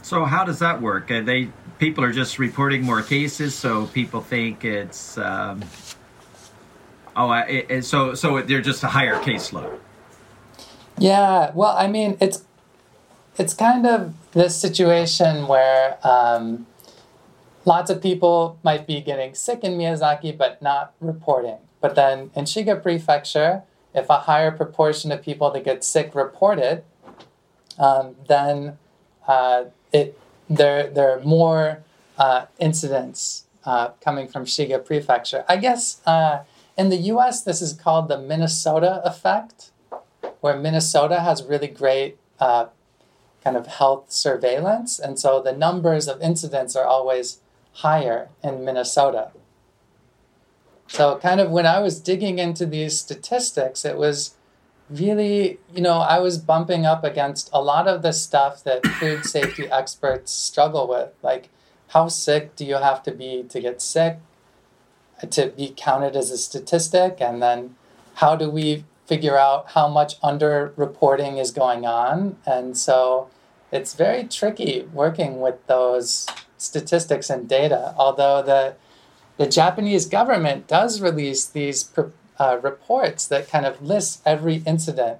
So 0.02 0.26
how 0.26 0.44
does 0.44 0.60
that 0.60 0.82
work? 0.82 1.10
Are 1.10 1.22
they 1.22 1.50
people 1.80 2.04
are 2.04 2.12
just 2.12 2.38
reporting 2.38 2.84
more 2.84 3.02
cases, 3.02 3.56
so 3.56 3.88
people 3.88 4.22
think 4.22 4.64
it's 4.64 5.18
um, 5.18 5.64
oh, 7.16 7.32
it, 7.32 7.66
it, 7.70 7.86
so 7.86 8.14
so 8.14 8.42
they're 8.42 8.62
just 8.62 8.84
a 8.84 8.88
higher 8.88 9.16
caseload. 9.16 9.80
Yeah, 10.98 11.52
well, 11.54 11.76
I 11.76 11.88
mean, 11.88 12.18
it's 12.22 12.44
it's 13.38 13.54
kind 13.54 13.86
of 13.86 14.14
this 14.32 14.56
situation 14.56 15.48
where 15.48 15.98
um, 16.06 16.68
lots 17.66 17.90
of 17.90 18.02
people 18.02 18.60
might 18.64 18.88
be 18.88 19.02
getting 19.02 19.34
sick 19.34 19.64
in 19.64 19.74
Miyazaki 19.74 20.38
but 20.38 20.62
not 20.62 20.94
reporting. 21.00 21.58
But 21.82 21.96
then 21.96 22.32
in 22.36 22.46
Shiga 22.46 22.82
Prefecture, 22.82 23.64
if 23.94 24.10
a 24.10 24.20
higher 24.20 24.52
proportion 24.52 25.12
of 25.12 25.22
people 25.22 25.52
that 25.52 25.64
get 25.64 25.84
sick 25.84 26.16
report 26.16 26.60
it, 26.60 26.86
um, 27.78 28.16
then 28.28 28.78
uh, 29.28 29.66
it 29.92 30.18
there 30.50 30.90
there 30.90 31.18
are 31.18 31.22
more 31.22 31.84
uh, 32.18 32.46
incidents 32.60 33.46
uh, 33.66 33.90
coming 34.02 34.28
from 34.28 34.46
Shiga 34.46 34.84
Prefecture. 34.84 35.44
I 35.48 35.58
guess 35.58 36.02
uh, 36.06 36.44
in 36.78 36.90
the 36.90 36.98
U.S. 37.14 37.42
this 37.42 37.62
is 37.62 37.74
called 37.74 38.08
the 38.08 38.18
Minnesota 38.18 39.02
effect 39.04 39.72
where 40.42 40.58
Minnesota 40.58 41.22
has 41.22 41.44
really 41.44 41.68
great 41.68 42.18
uh, 42.40 42.68
kind 43.44 43.58
of 43.58 43.68
health 43.68 44.12
surveillance. 44.12 45.00
And 45.00 45.18
so 45.18 45.42
the 45.42 45.54
numbers 45.54 46.08
of 46.08 46.22
incidents 46.22 46.76
are 46.76 46.86
always 46.86 47.40
higher 47.75 48.29
in 48.44 48.63
Minnesota. 48.65 49.32
So, 50.88 51.17
kind 51.17 51.39
of 51.39 51.50
when 51.50 51.65
I 51.65 51.79
was 51.79 52.00
digging 52.00 52.39
into 52.39 52.65
these 52.65 53.00
statistics, 53.00 53.86
it 53.86 53.98
was 53.98 54.36
really, 54.89 55.60
you 55.74 55.82
know, 55.82 56.00
I 56.00 56.20
was 56.20 56.38
bumping 56.38 56.86
up 56.86 57.03
against 57.03 57.50
a 57.51 57.62
lot 57.62 57.88
of 57.88 58.01
the 58.01 58.12
stuff 58.12 58.63
that 58.63 58.86
food 58.86 59.25
safety 59.25 59.67
experts 59.70 60.32
struggle 60.32 60.88
with. 60.88 61.10
Like, 61.24 61.50
how 61.89 62.08
sick 62.08 62.55
do 62.55 62.65
you 62.65 62.75
have 62.75 63.01
to 63.03 63.12
be 63.12 63.44
to 63.50 63.60
get 63.60 63.82
sick, 63.82 64.20
to 65.29 65.48
be 65.48 65.74
counted 65.75 66.15
as 66.15 66.29
a 66.29 66.38
statistic? 66.38 67.17
And 67.20 67.41
then, 67.41 67.75
how 68.15 68.36
do 68.36 68.50
we 68.50 68.86
figure 69.05 69.38
out 69.38 69.72
how 69.72 69.88
much 69.88 70.20
underreporting 70.22 71.39
is 71.39 71.51
going 71.51 71.86
on. 71.86 72.38
And 72.46 72.75
so 72.75 73.29
it's 73.72 73.94
very 73.94 74.24
tricky 74.24 74.88
working 74.94 75.39
with 75.39 75.65
those 75.67 76.25
statistics 76.58 77.30
and 77.30 77.48
data, 77.48 77.94
although 77.98 78.42
the, 78.42 78.76
the 79.38 79.48
Japanese 79.48 80.06
government 80.06 80.68
does 80.68 81.02
release 81.02 81.46
these 81.46 81.92
uh, 82.40 82.58
reports 82.62 83.28
that 83.28 83.50
kind 83.50 83.66
of 83.66 83.82
list 83.82 84.22
every 84.26 84.58
incident. 84.66 85.20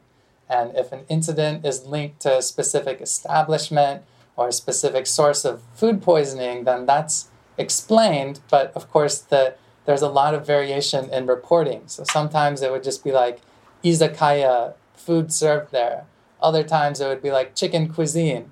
And 0.50 0.76
if 0.76 0.92
an 0.92 1.06
incident 1.10 1.66
is 1.66 1.86
linked 1.86 2.20
to 2.22 2.38
a 2.38 2.42
specific 2.42 3.02
establishment 3.02 4.04
or 4.36 4.50
a 4.50 4.54
specific 4.54 5.08
source 5.08 5.44
of 5.46 5.62
food 5.74 6.02
poisoning, 6.02 6.66
then 6.66 6.86
that's 6.86 7.30
explained. 7.58 8.42
But 8.50 8.72
of 8.76 8.90
course, 8.92 9.20
the, 9.20 9.56
there's 9.86 10.02
a 10.02 10.10
lot 10.10 10.34
of 10.34 10.46
variation 10.46 11.10
in 11.10 11.26
reporting. 11.26 11.84
So 11.88 12.04
sometimes 12.04 12.62
it 12.62 12.72
would 12.72 12.84
just 12.84 13.04
be 13.04 13.12
like, 13.12 13.42
izakaya 13.84 14.74
food 14.94 15.32
served 15.32 15.72
there. 15.72 16.06
Other 16.42 16.64
times 16.64 17.00
it 17.00 17.08
would 17.08 17.22
be 17.22 17.32
like 17.32 17.56
chicken 17.56 17.92
cuisine. 17.92 18.52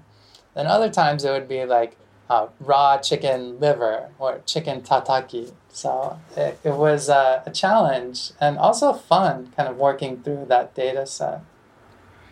Then 0.56 0.68
other 0.68 0.90
times 0.90 1.26
it 1.26 1.32
would 1.32 1.48
be 1.48 1.66
like 1.66 1.98
uh, 2.30 2.48
raw 2.60 2.98
chicken 2.98 3.60
liver 3.60 4.10
or 4.20 4.42
chicken 4.46 4.82
tataki. 4.82 5.52
So 5.70 6.20
it, 6.38 6.60
it 6.64 6.74
was 6.74 7.10
uh, 7.10 7.44
a 7.46 7.52
challenge 7.52 8.32
and 8.40 8.58
also 8.58 8.94
fun 8.94 9.52
kind 9.56 9.68
of 9.68 9.78
working 9.78 10.22
through 10.22 10.46
that 10.50 10.76
data 10.76 11.06
set. 11.06 11.42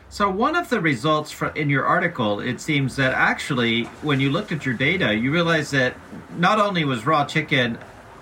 So 0.09 0.29
one 0.29 0.57
of 0.57 0.69
the 0.69 0.81
results 0.81 1.31
for, 1.31 1.47
in 1.49 1.69
your 1.69 1.85
article, 1.85 2.41
it 2.41 2.59
seems 2.59 2.97
that 2.97 3.13
actually, 3.13 3.83
when 4.01 4.19
you 4.19 4.29
looked 4.29 4.51
at 4.51 4.65
your 4.65 4.75
data, 4.75 5.15
you 5.15 5.31
realized 5.31 5.71
that 5.71 5.95
not 6.37 6.59
only 6.59 6.83
was 6.83 7.05
raw 7.05 7.25
chicken 7.25 7.77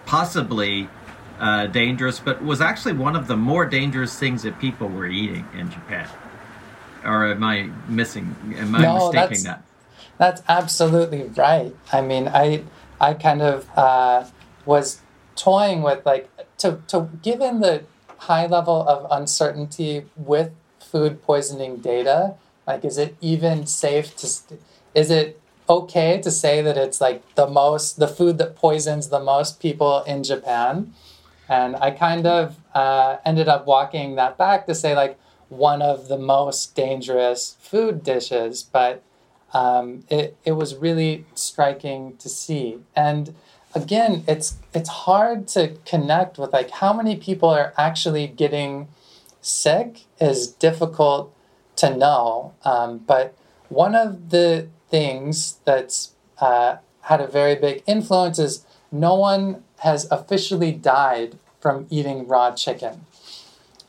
possibly 0.06 0.88
uh, 1.40 1.66
dangerous, 1.66 2.20
but 2.20 2.44
was 2.44 2.62
actually 2.62 2.94
one 2.94 3.16
of 3.16 3.28
the 3.28 3.36
more 3.36 3.66
dangerous 3.66 4.18
things 4.20 4.44
that 4.44 4.60
people 4.60 4.88
were 4.88 5.08
eating 5.08 5.48
in 5.58 5.72
Japan. 5.72 6.08
Or 7.04 7.32
am 7.32 7.44
I 7.44 7.70
missing? 7.88 8.36
Am 8.56 8.76
I 8.76 8.82
no, 8.82 9.12
mistaking 9.12 9.44
that? 9.46 9.64
That's 10.20 10.44
absolutely 10.50 11.24
right. 11.24 11.76
I 11.94 12.02
mean, 12.02 12.28
I 12.28 12.64
I 13.02 13.14
kind 13.16 13.42
of 13.42 13.68
uh, 13.78 14.26
was 14.66 15.02
toying 15.36 15.82
with 15.82 16.06
like 16.06 16.30
to 16.60 16.80
to 16.90 17.10
given 17.24 17.62
the 17.62 17.84
high 18.30 18.46
level 18.48 18.88
of 18.88 19.08
uncertainty 19.10 20.06
with 20.18 20.52
food 20.80 21.24
poisoning 21.24 21.78
data. 21.78 22.36
Like, 22.68 22.86
is 22.86 22.98
it 23.00 23.16
even 23.22 23.66
safe 23.66 24.16
to? 24.18 24.28
Is 24.94 25.10
it 25.10 25.42
okay 25.70 26.20
to 26.22 26.32
say 26.32 26.62
that 26.62 26.78
it's 26.78 27.00
like 27.02 27.24
the 27.36 27.48
most 27.48 27.98
the 28.00 28.08
food 28.08 28.38
that 28.40 28.56
poisons 28.58 29.10
the 29.10 29.22
most 29.22 29.60
people 29.62 30.04
in 30.04 30.24
Japan? 30.24 30.94
And 31.50 31.76
I 31.78 31.92
kind 31.92 32.28
of 32.28 32.58
uh, 32.76 33.18
ended 33.26 33.48
up 33.50 33.68
walking 33.68 34.16
that 34.16 34.38
back 34.38 34.68
to 34.68 34.76
say, 34.76 34.96
like, 34.96 35.20
one 35.50 35.82
of 35.82 36.08
the 36.08 36.18
most 36.18 36.76
dangerous 36.76 37.58
food 37.60 38.04
dishes, 38.04 38.64
but 38.64 39.04
um, 39.54 40.04
it, 40.10 40.38
it 40.44 40.54
was 40.54 40.76
really 40.76 41.26
striking 41.34 42.18
to 42.18 42.30
see. 42.30 42.80
And 42.96 43.36
again, 43.74 44.24
it's, 44.28 44.58
it's 44.74 44.90
hard 44.90 45.48
to 45.50 45.76
connect 45.86 46.38
with 46.38 46.54
like 46.54 46.70
how 46.72 46.94
many 46.94 47.16
people 47.16 47.50
are 47.50 47.74
actually 47.78 48.28
getting 48.28 48.88
sick 49.42 50.02
is 50.20 50.48
difficult 50.48 51.34
to 51.78 51.96
know. 51.96 52.54
Um, 52.64 53.00
but 53.00 53.36
one 53.70 53.96
of 53.96 54.30
the 54.30 54.68
things 54.90 55.58
that's 55.66 56.14
uh, 56.40 56.78
had 57.02 57.22
a 57.22 57.28
very 57.28 57.56
big 57.56 57.84
influence 57.88 58.40
is 58.40 58.66
no 58.92 59.16
one 59.16 59.64
has 59.80 60.10
officially 60.12 60.72
died 60.72 61.38
from 61.60 61.86
eating 61.90 62.28
raw 62.28 62.52
chicken. 62.52 63.06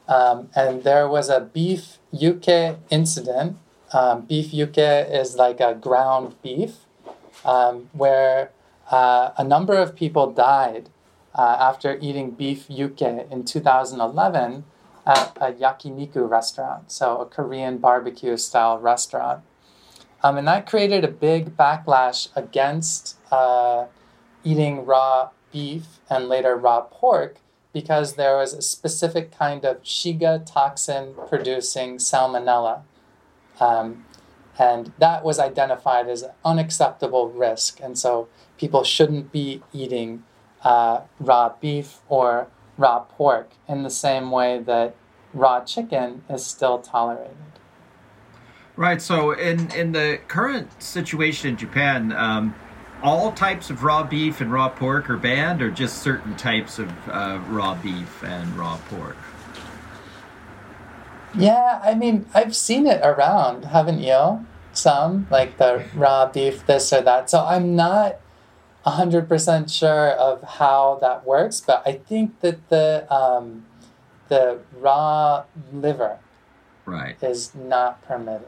Um, 0.08 0.50
and 0.54 0.82
there 0.82 1.08
was 1.08 1.28
a 1.28 1.40
beef 1.40 1.98
yuke 2.12 2.78
incident. 2.90 3.56
Um, 3.92 4.22
beef 4.22 4.52
yuke 4.52 5.10
is 5.10 5.36
like 5.36 5.60
a 5.60 5.74
ground 5.74 6.36
beef 6.42 6.86
um, 7.44 7.88
where 7.92 8.50
uh, 8.90 9.30
a 9.36 9.44
number 9.44 9.74
of 9.74 9.96
people 9.96 10.30
died 10.30 10.90
uh, 11.34 11.56
after 11.58 11.98
eating 12.00 12.30
beef 12.30 12.68
yuke 12.68 13.30
in 13.30 13.44
2011 13.44 14.64
at 15.06 15.36
a 15.40 15.52
yakiniku 15.52 16.28
restaurant, 16.28 16.92
so 16.92 17.18
a 17.18 17.26
Korean 17.26 17.78
barbecue 17.78 18.36
style 18.36 18.78
restaurant. 18.78 19.42
Um, 20.22 20.36
and 20.36 20.46
that 20.46 20.66
created 20.66 21.04
a 21.04 21.08
big 21.08 21.56
backlash 21.56 22.28
against 22.36 23.16
uh, 23.32 23.86
eating 24.44 24.84
raw 24.84 25.30
beef 25.52 26.00
and 26.08 26.28
later 26.28 26.56
raw 26.56 26.82
pork 26.82 27.38
because 27.72 28.14
there 28.14 28.36
was 28.36 28.52
a 28.52 28.62
specific 28.62 29.36
kind 29.36 29.64
of 29.64 29.82
Shiga 29.82 30.44
toxin 30.44 31.14
producing 31.28 31.96
salmonella. 31.96 32.82
Um, 33.60 34.04
and 34.58 34.92
that 34.98 35.24
was 35.24 35.38
identified 35.38 36.08
as 36.08 36.22
an 36.22 36.32
unacceptable 36.44 37.28
risk. 37.30 37.80
And 37.80 37.98
so 37.98 38.28
people 38.58 38.84
shouldn't 38.84 39.32
be 39.32 39.62
eating 39.72 40.24
uh, 40.62 41.02
raw 41.18 41.54
beef 41.60 42.00
or 42.08 42.48
raw 42.76 43.00
pork 43.00 43.52
in 43.68 43.82
the 43.82 43.90
same 43.90 44.30
way 44.30 44.58
that 44.58 44.94
raw 45.32 45.60
chicken 45.60 46.22
is 46.28 46.44
still 46.44 46.78
tolerated. 46.78 47.36
Right. 48.76 49.02
So, 49.02 49.32
in 49.32 49.70
in 49.72 49.92
the 49.92 50.20
current 50.28 50.82
situation 50.82 51.50
in 51.50 51.56
Japan, 51.56 52.12
um, 52.12 52.54
all 53.02 53.32
types 53.32 53.68
of 53.68 53.82
raw 53.82 54.02
beef 54.02 54.40
and 54.40 54.50
raw 54.52 54.68
pork 54.68 55.10
are 55.10 55.16
banned, 55.16 55.60
or 55.60 55.70
just 55.70 55.98
certain 55.98 56.36
types 56.36 56.78
of 56.78 56.90
uh, 57.08 57.40
raw 57.48 57.74
beef 57.74 58.22
and 58.22 58.56
raw 58.56 58.78
pork? 58.88 59.16
Yeah, 61.34 61.80
I 61.82 61.94
mean, 61.94 62.26
I've 62.34 62.56
seen 62.56 62.86
it 62.86 63.00
around, 63.02 63.66
haven't 63.66 64.00
you? 64.00 64.46
Some 64.72 65.26
like 65.30 65.58
the 65.58 65.84
raw 65.94 66.26
beef, 66.26 66.66
this 66.66 66.92
or 66.92 67.00
that. 67.02 67.28
So 67.30 67.44
I'm 67.44 67.74
not 67.74 68.20
100% 68.86 69.70
sure 69.72 70.10
of 70.10 70.42
how 70.42 70.98
that 71.00 71.26
works, 71.26 71.60
but 71.60 71.82
I 71.84 71.94
think 71.94 72.40
that 72.40 72.68
the 72.68 73.12
um, 73.12 73.66
the 74.28 74.60
raw 74.78 75.44
liver 75.72 76.18
right 76.86 77.16
is 77.22 77.54
not 77.54 78.02
permitted. 78.02 78.46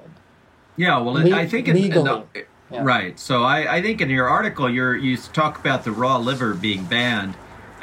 Yeah, 0.77 0.99
well, 0.99 1.15
Le- 1.15 1.37
I 1.37 1.47
think 1.47 1.69
in, 1.69 1.77
in 1.77 1.91
the, 1.91 2.25
yeah. 2.71 2.83
right. 2.83 3.19
So 3.19 3.43
I, 3.43 3.77
I 3.77 3.83
think 3.83 4.01
in 4.01 4.09
your 4.09 4.29
article 4.29 4.71
you 4.71 4.93
you 4.93 5.17
talk 5.17 5.59
about 5.59 5.85
the 5.85 5.93
raw 5.93 6.17
liver 6.17 6.55
being 6.55 6.85
banned, 6.85 7.35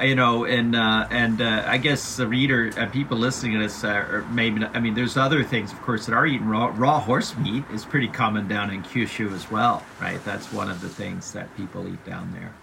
you 0.01 0.15
know, 0.15 0.45
and 0.45 0.75
uh, 0.75 1.07
and 1.09 1.41
uh, 1.41 1.63
I 1.65 1.77
guess 1.77 2.17
the 2.17 2.27
reader 2.27 2.65
and 2.65 2.79
uh, 2.79 2.85
people 2.87 3.17
listening 3.17 3.53
to 3.53 3.59
this, 3.59 3.83
uh, 3.83 4.23
maybe 4.31 4.63
I 4.63 4.79
mean, 4.79 4.93
there's 4.93 5.17
other 5.17 5.43
things, 5.43 5.71
of 5.71 5.81
course, 5.81 6.05
that 6.05 6.13
are 6.13 6.25
eaten 6.25 6.47
raw. 6.47 6.73
Raw 6.75 6.99
horse 6.99 7.35
meat 7.37 7.63
is 7.73 7.85
pretty 7.85 8.07
common 8.07 8.47
down 8.47 8.71
in 8.71 8.83
Kyushu 8.83 9.33
as 9.33 9.49
well, 9.51 9.83
right? 10.01 10.23
That's 10.25 10.51
one 10.51 10.69
of 10.69 10.81
the 10.81 10.89
things 10.89 11.33
that 11.33 11.55
people 11.55 11.87
eat 11.87 12.03
down 12.05 12.31
there. 12.33 12.53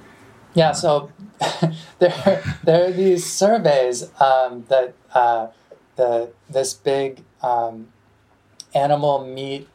Yeah, 0.54 0.72
so 0.72 1.10
there 1.98 2.42
there 2.64 2.88
are 2.88 2.90
these 2.90 3.30
surveys 3.30 4.04
um, 4.20 4.64
that 4.68 4.94
uh, 5.12 5.48
the 5.96 6.30
this 6.48 6.72
big 6.74 7.22
um, 7.42 7.88
animal 8.74 9.26
meat 9.26 9.68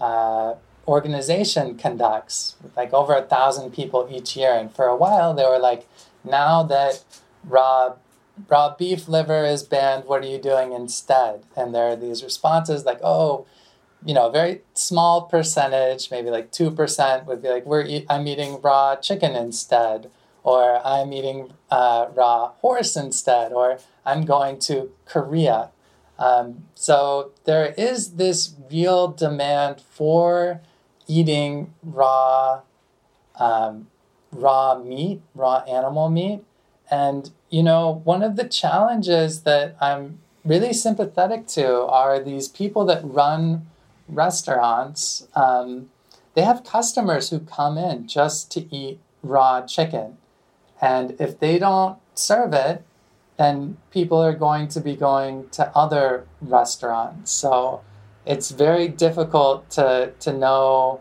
uh, 0.00 0.54
organization 0.88 1.76
conducts, 1.76 2.56
like 2.76 2.92
over 2.92 3.14
a 3.14 3.22
thousand 3.22 3.72
people 3.72 4.08
each 4.10 4.36
year, 4.36 4.54
and 4.54 4.74
for 4.74 4.86
a 4.86 4.96
while 4.96 5.34
they 5.34 5.44
were 5.44 5.58
like 5.58 5.86
now 6.24 6.62
that 6.64 7.04
raw 7.44 7.94
raw 8.48 8.74
beef 8.74 9.08
liver 9.08 9.44
is 9.44 9.62
banned, 9.62 10.04
what 10.06 10.22
are 10.22 10.28
you 10.28 10.38
doing 10.38 10.72
instead? 10.72 11.44
And 11.56 11.74
there 11.74 11.88
are 11.88 11.96
these 11.96 12.24
responses 12.24 12.84
like, 12.84 12.98
oh, 13.02 13.46
you 14.04 14.12
know, 14.12 14.28
a 14.28 14.32
very 14.32 14.62
small 14.74 15.22
percentage, 15.22 16.10
maybe 16.10 16.30
like 16.30 16.52
2% 16.52 17.26
would 17.26 17.42
be 17.42 17.48
like, 17.48 17.64
we're 17.64 18.02
I'm 18.08 18.26
eating 18.26 18.60
raw 18.60 18.96
chicken 18.96 19.34
instead, 19.34 20.10
or 20.42 20.86
I'm 20.86 21.12
eating 21.12 21.52
uh, 21.70 22.08
raw 22.14 22.48
horse 22.60 22.96
instead, 22.96 23.52
or 23.52 23.78
I'm 24.04 24.24
going 24.24 24.58
to 24.60 24.90
Korea. 25.06 25.70
Um, 26.18 26.64
so 26.74 27.32
there 27.44 27.74
is 27.78 28.14
this 28.14 28.54
real 28.70 29.08
demand 29.08 29.80
for 29.80 30.60
eating 31.06 31.74
raw 31.82 32.60
um, 33.36 33.88
raw 34.34 34.78
meat, 34.78 35.22
raw 35.34 35.58
animal 35.68 36.10
meat. 36.10 36.44
And, 36.90 37.30
you 37.50 37.62
know, 37.62 38.02
one 38.04 38.22
of 38.22 38.36
the 38.36 38.44
challenges 38.44 39.42
that 39.42 39.76
I'm 39.80 40.20
really 40.44 40.72
sympathetic 40.72 41.46
to 41.48 41.82
are 41.86 42.20
these 42.20 42.48
people 42.48 42.84
that 42.86 43.00
run 43.02 43.66
restaurants. 44.08 45.26
Um, 45.34 45.90
they 46.34 46.42
have 46.42 46.64
customers 46.64 47.30
who 47.30 47.40
come 47.40 47.78
in 47.78 48.06
just 48.06 48.50
to 48.52 48.74
eat 48.74 48.98
raw 49.22 49.62
chicken. 49.62 50.18
And 50.80 51.16
if 51.18 51.38
they 51.38 51.58
don't 51.58 51.98
serve 52.14 52.52
it, 52.52 52.82
then 53.38 53.78
people 53.90 54.18
are 54.18 54.34
going 54.34 54.68
to 54.68 54.80
be 54.80 54.94
going 54.94 55.48
to 55.50 55.68
other 55.76 56.26
restaurants. 56.40 57.32
So 57.32 57.80
it's 58.26 58.50
very 58.50 58.88
difficult 58.88 59.70
to, 59.70 60.12
to 60.20 60.32
know 60.32 61.00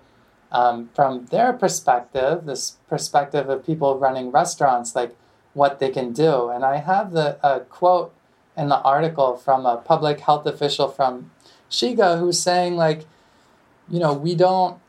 um, 0.54 0.90
from 0.94 1.26
their 1.26 1.52
perspective, 1.52 2.46
this 2.46 2.78
perspective 2.88 3.50
of 3.50 3.66
people 3.66 3.98
running 3.98 4.32
restaurants, 4.32 4.96
like 4.96 5.16
what 5.54 5.80
they 5.80 5.90
can 5.90 6.14
do. 6.14 6.50
And 6.50 6.64
I 6.64 6.78
have 6.78 7.12
the 7.12 7.38
a 7.46 7.62
quote 7.62 8.14
in 8.56 8.70
the 8.70 8.80
article 8.82 9.36
from 9.36 9.66
a 9.66 9.78
public 9.78 10.20
health 10.20 10.46
official 10.46 10.88
from 10.88 11.32
Shiga 11.70 12.20
who's 12.20 12.40
saying, 12.40 12.76
like, 12.76 13.06
you 13.90 14.00
know, 14.00 14.14
we 14.14 14.36
don't, 14.36 14.80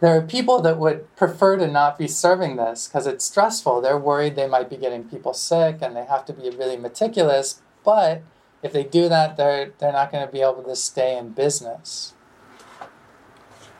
there 0.00 0.16
are 0.16 0.22
people 0.22 0.62
that 0.62 0.78
would 0.78 1.14
prefer 1.14 1.58
to 1.58 1.66
not 1.66 1.98
be 1.98 2.08
serving 2.08 2.56
this 2.56 2.88
because 2.88 3.06
it's 3.06 3.24
stressful. 3.24 3.82
They're 3.82 3.98
worried 3.98 4.34
they 4.34 4.48
might 4.48 4.70
be 4.70 4.78
getting 4.78 5.04
people 5.04 5.34
sick 5.34 5.78
and 5.82 5.94
they 5.94 6.06
have 6.06 6.24
to 6.24 6.32
be 6.32 6.48
really 6.48 6.78
meticulous. 6.78 7.60
But 7.84 8.22
if 8.62 8.72
they 8.72 8.84
do 8.84 9.10
that, 9.10 9.36
they're, 9.36 9.72
they're 9.78 9.92
not 9.92 10.10
going 10.10 10.26
to 10.26 10.32
be 10.32 10.40
able 10.40 10.62
to 10.62 10.76
stay 10.76 11.18
in 11.18 11.30
business. 11.30 12.14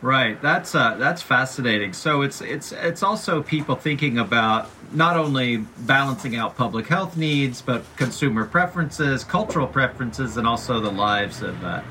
Right. 0.02 0.40
That's 0.40 0.74
uh, 0.74 0.94
that's 0.94 1.20
fascinating. 1.20 1.92
So 1.92 2.22
it's 2.22 2.40
it's 2.40 2.72
it's 2.72 3.02
also 3.02 3.42
people 3.42 3.74
thinking 3.76 4.18
about 4.18 4.70
not 4.92 5.16
only 5.16 5.58
balancing 5.58 6.36
out 6.36 6.56
public 6.56 6.86
health 6.86 7.18
needs, 7.18 7.60
but 7.60 7.84
consumer 7.96 8.46
preferences, 8.46 9.24
cultural 9.24 9.66
preferences, 9.66 10.38
and 10.38 10.46
also 10.46 10.80
the 10.80 10.90
lives 10.90 11.42
of 11.42 11.62
uh, 11.62 11.82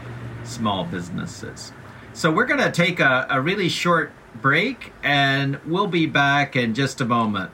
small 0.43 0.85
businesses. 0.85 1.71
So 2.13 2.31
we're 2.31 2.45
going 2.45 2.59
to 2.59 2.71
take 2.71 2.99
a, 2.99 3.27
a 3.29 3.39
really 3.39 3.69
short 3.69 4.11
break, 4.41 4.91
and 5.03 5.59
we'll 5.65 5.87
be 5.87 6.07
back 6.07 6.55
in 6.55 6.73
just 6.73 7.01
a 7.01 7.05
moment. 7.05 7.51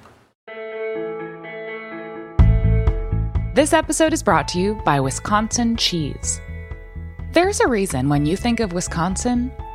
This 3.54 3.74
episode 3.74 4.14
is 4.14 4.24
brought 4.24 4.48
to 4.50 4.60
you 4.60 4.76
by 4.86 5.02
Wisconsin 5.02 5.76
Cheese. 5.76 6.40
There's 7.34 7.60
a 7.60 7.68
reason 7.68 8.08
when 8.08 8.26
you 8.26 8.38
think 8.38 8.62
of 8.62 8.72
Wisconsin 8.72 9.52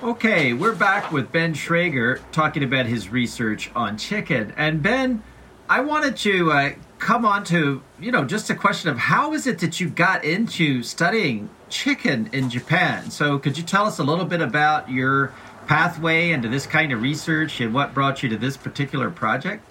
Okay, 0.00 0.52
we're 0.52 0.76
back 0.76 1.10
with 1.10 1.32
Ben 1.32 1.54
Schrager 1.54 2.20
talking 2.30 2.62
about 2.62 2.86
his 2.86 3.08
research 3.08 3.68
on 3.74 3.98
chicken. 3.98 4.54
And 4.56 4.80
Ben, 4.80 5.24
I 5.68 5.80
wanted 5.80 6.16
to 6.18 6.52
uh, 6.52 6.70
come 7.00 7.24
on 7.24 7.42
to, 7.46 7.82
you 7.98 8.12
know, 8.12 8.24
just 8.24 8.48
a 8.48 8.54
question 8.54 8.90
of 8.90 8.96
how 8.96 9.32
is 9.32 9.48
it 9.48 9.58
that 9.58 9.80
you 9.80 9.90
got 9.90 10.24
into 10.24 10.84
studying 10.84 11.50
chicken 11.68 12.30
in 12.32 12.48
Japan? 12.48 13.10
So, 13.10 13.40
could 13.40 13.58
you 13.58 13.64
tell 13.64 13.86
us 13.86 13.98
a 13.98 14.04
little 14.04 14.24
bit 14.24 14.40
about 14.40 14.88
your 14.88 15.32
pathway 15.66 16.30
into 16.30 16.48
this 16.48 16.64
kind 16.64 16.92
of 16.92 17.02
research 17.02 17.60
and 17.60 17.74
what 17.74 17.92
brought 17.92 18.22
you 18.22 18.28
to 18.28 18.36
this 18.36 18.56
particular 18.56 19.10
project? 19.10 19.64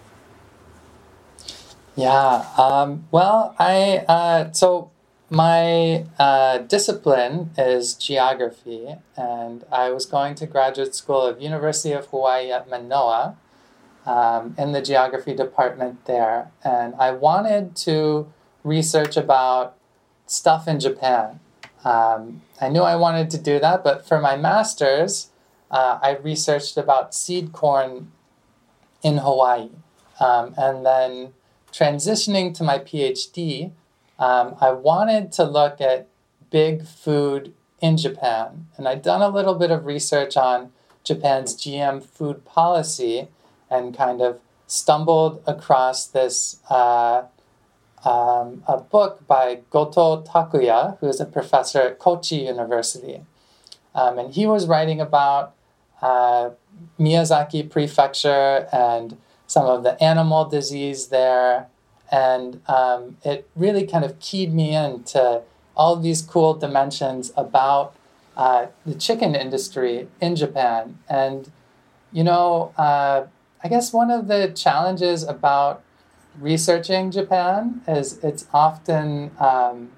Yeah, 1.96 2.46
um, 2.58 3.08
well, 3.12 3.56
I, 3.58 4.00
uh, 4.10 4.52
so 4.52 4.92
my 5.30 6.06
uh, 6.18 6.60
discipline 6.60 7.52
is 7.58 7.94
geography, 7.96 8.96
and 9.18 9.66
I 9.72 9.90
was 9.90 10.06
going 10.06 10.36
to 10.36 10.48
graduate 10.48 10.96
school 10.96 11.22
of 11.22 11.42
University 11.42 11.92
of 11.92 12.08
Hawaii 12.08 12.52
at 12.52 12.70
Manoa 12.70 13.36
um, 14.06 14.56
in 14.58 14.72
the 14.72 14.82
geography 14.82 15.36
department 15.36 16.06
there, 16.06 16.50
and 16.64 16.96
I 16.96 17.12
wanted 17.12 17.76
to 17.88 18.32
research 18.64 19.18
about 19.18 19.76
stuff 20.28 20.68
in 20.68 20.80
Japan. 20.80 21.42
Um, 21.84 22.42
I 22.62 22.70
knew 22.70 22.82
I 22.82 22.96
wanted 22.96 23.30
to 23.32 23.38
do 23.38 23.60
that, 23.60 23.84
but 23.84 24.08
for 24.08 24.22
my 24.22 24.38
master's, 24.38 25.30
uh, 25.70 26.00
I 26.02 26.18
researched 26.18 26.78
about 26.78 27.14
seed 27.14 27.52
corn 27.52 28.12
in 29.04 29.18
Hawaii, 29.18 29.70
um, 30.22 30.54
and 30.58 30.86
then 30.86 31.34
transitioning 31.74 32.54
to 32.56 32.64
my 32.64 32.80
PhD 32.80 33.72
um, 34.20 34.56
I 34.60 34.72
wanted 34.72 35.32
to 35.34 35.44
look 35.44 35.80
at 35.80 36.08
big 36.50 36.86
food 36.86 37.54
in 37.80 37.98
Japan, 37.98 38.68
and 38.78 38.88
I'd 38.88 39.02
done 39.02 39.22
a 39.22 39.30
little 39.30 39.56
bit 39.56 39.72
of 39.72 39.86
research 39.86 40.36
on 40.36 40.72
Japan's 41.04 41.56
GM 41.56 42.04
food 42.04 42.44
policy 42.46 43.28
and 43.70 43.96
kind 43.96 44.22
of 44.22 44.40
stumbled 44.66 45.42
across 45.46 46.08
this 46.08 46.60
uh, 46.70 47.24
um, 48.04 48.64
a 48.68 48.78
book 48.78 49.26
by 49.28 49.60
Goto 49.70 50.24
Takuya, 50.24 50.98
who 51.00 51.08
is 51.08 51.20
a 51.20 51.26
professor 51.26 51.80
at 51.80 52.00
Kochi 52.00 52.38
University. 52.38 53.22
Um, 53.96 54.20
and 54.20 54.34
he 54.34 54.46
was 54.46 54.68
writing 54.68 55.02
about 55.02 55.54
uh, 56.02 56.52
Miyazaki 57.00 57.70
Prefecture 57.70 58.68
and 58.72 59.18
some 59.48 59.66
of 59.66 59.84
the 59.84 60.02
animal 60.04 60.46
disease 60.46 61.08
there 61.08 61.68
and 62.12 62.62
um, 62.68 63.18
it 63.24 63.48
really 63.56 63.86
kind 63.86 64.06
of 64.06 64.20
keyed 64.20 64.54
me 64.54 64.76
into 64.76 65.42
all 65.76 65.96
these 65.96 66.22
cool 66.22 66.54
dimensions 66.54 67.32
about 67.36 67.96
uh, 68.36 68.68
the 68.86 68.96
chicken 68.96 69.36
industry 69.36 70.08
in 70.22 70.36
Japan. 70.36 71.00
And, 71.10 71.52
you 72.12 72.24
know, 72.24 72.74
uh, 72.78 73.26
I 73.64 73.68
guess 73.68 73.92
one 73.92 74.12
of 74.12 74.28
the 74.28 74.52
challenges 74.56 75.24
about 75.24 75.84
researching 76.40 77.12
Japan 77.12 77.82
is 77.88 78.24
it's 78.24 78.46
often 78.54 79.32
um, 79.40 79.92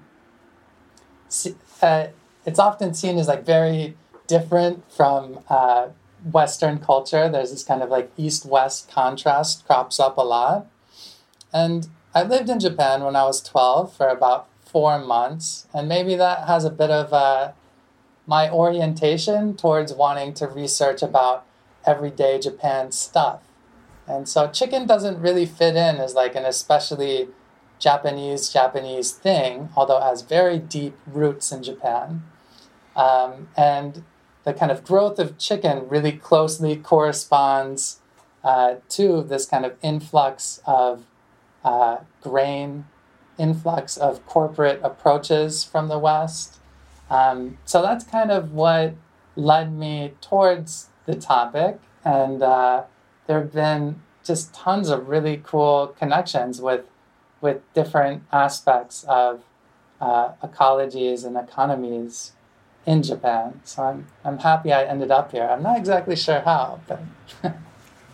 uh, 1.82 2.06
it's 2.44 2.58
often 2.58 2.94
seen 2.94 3.18
as 3.18 3.28
like 3.28 3.44
very 3.44 3.96
different 4.26 4.90
from 4.90 5.40
uh, 5.48 5.88
Western 6.32 6.78
culture. 6.78 7.28
There's 7.28 7.50
this 7.50 7.62
kind 7.62 7.82
of 7.82 7.90
like 7.90 8.10
East-West 8.16 8.90
contrast 8.90 9.66
crops 9.66 10.00
up 10.00 10.16
a 10.16 10.22
lot, 10.22 10.66
and 11.52 11.88
I 12.12 12.24
lived 12.24 12.50
in 12.50 12.58
Japan 12.58 13.04
when 13.04 13.14
I 13.14 13.22
was 13.24 13.40
12 13.40 13.96
for 13.96 14.08
about 14.08 14.48
four 14.64 14.98
months, 14.98 15.66
and 15.72 15.88
maybe 15.88 16.16
that 16.16 16.48
has 16.48 16.64
a 16.64 16.70
bit 16.70 16.90
of 16.90 17.12
uh, 17.12 17.52
my 18.26 18.50
orientation 18.50 19.56
towards 19.56 19.92
wanting 19.92 20.34
to 20.34 20.48
research 20.48 21.02
about 21.02 21.46
everyday 21.86 22.40
Japan 22.40 22.90
stuff. 22.90 23.42
And 24.08 24.28
so 24.28 24.48
chicken 24.48 24.86
doesn't 24.86 25.20
really 25.20 25.46
fit 25.46 25.76
in 25.76 25.96
as 25.96 26.14
like 26.14 26.34
an 26.34 26.44
especially 26.44 27.28
Japanese 27.78 28.48
Japanese 28.48 29.12
thing, 29.12 29.68
although 29.76 29.98
it 29.98 30.02
has 30.02 30.22
very 30.22 30.58
deep 30.58 30.96
roots 31.06 31.52
in 31.52 31.62
Japan. 31.62 32.24
Um, 32.96 33.48
and 33.56 34.02
the 34.42 34.52
kind 34.52 34.72
of 34.72 34.84
growth 34.84 35.20
of 35.20 35.38
chicken 35.38 35.88
really 35.88 36.12
closely 36.12 36.76
corresponds 36.76 38.00
uh, 38.42 38.76
to 38.90 39.22
this 39.22 39.46
kind 39.46 39.64
of 39.64 39.76
influx 39.80 40.60
of 40.66 41.04
uh, 41.64 41.98
grain 42.22 42.84
influx 43.38 43.96
of 43.96 44.24
corporate 44.26 44.80
approaches 44.82 45.64
from 45.64 45.88
the 45.88 45.98
West. 45.98 46.58
Um, 47.08 47.58
so 47.64 47.82
that's 47.82 48.04
kind 48.04 48.30
of 48.30 48.52
what 48.52 48.94
led 49.34 49.72
me 49.72 50.14
towards 50.20 50.88
the 51.06 51.14
topic. 51.14 51.80
And 52.04 52.42
uh, 52.42 52.84
there 53.26 53.40
have 53.40 53.52
been 53.52 54.02
just 54.22 54.52
tons 54.54 54.90
of 54.90 55.08
really 55.08 55.40
cool 55.42 55.94
connections 55.98 56.60
with, 56.60 56.84
with 57.40 57.60
different 57.72 58.22
aspects 58.32 59.04
of 59.08 59.42
uh, 60.00 60.32
ecologies 60.42 61.24
and 61.24 61.36
economies 61.36 62.32
in 62.86 63.02
Japan. 63.02 63.60
So 63.64 63.82
I'm, 63.82 64.06
I'm 64.24 64.38
happy 64.38 64.72
I 64.72 64.84
ended 64.84 65.10
up 65.10 65.32
here. 65.32 65.48
I'm 65.50 65.62
not 65.62 65.78
exactly 65.78 66.16
sure 66.16 66.40
how, 66.40 66.80
but. 66.86 67.00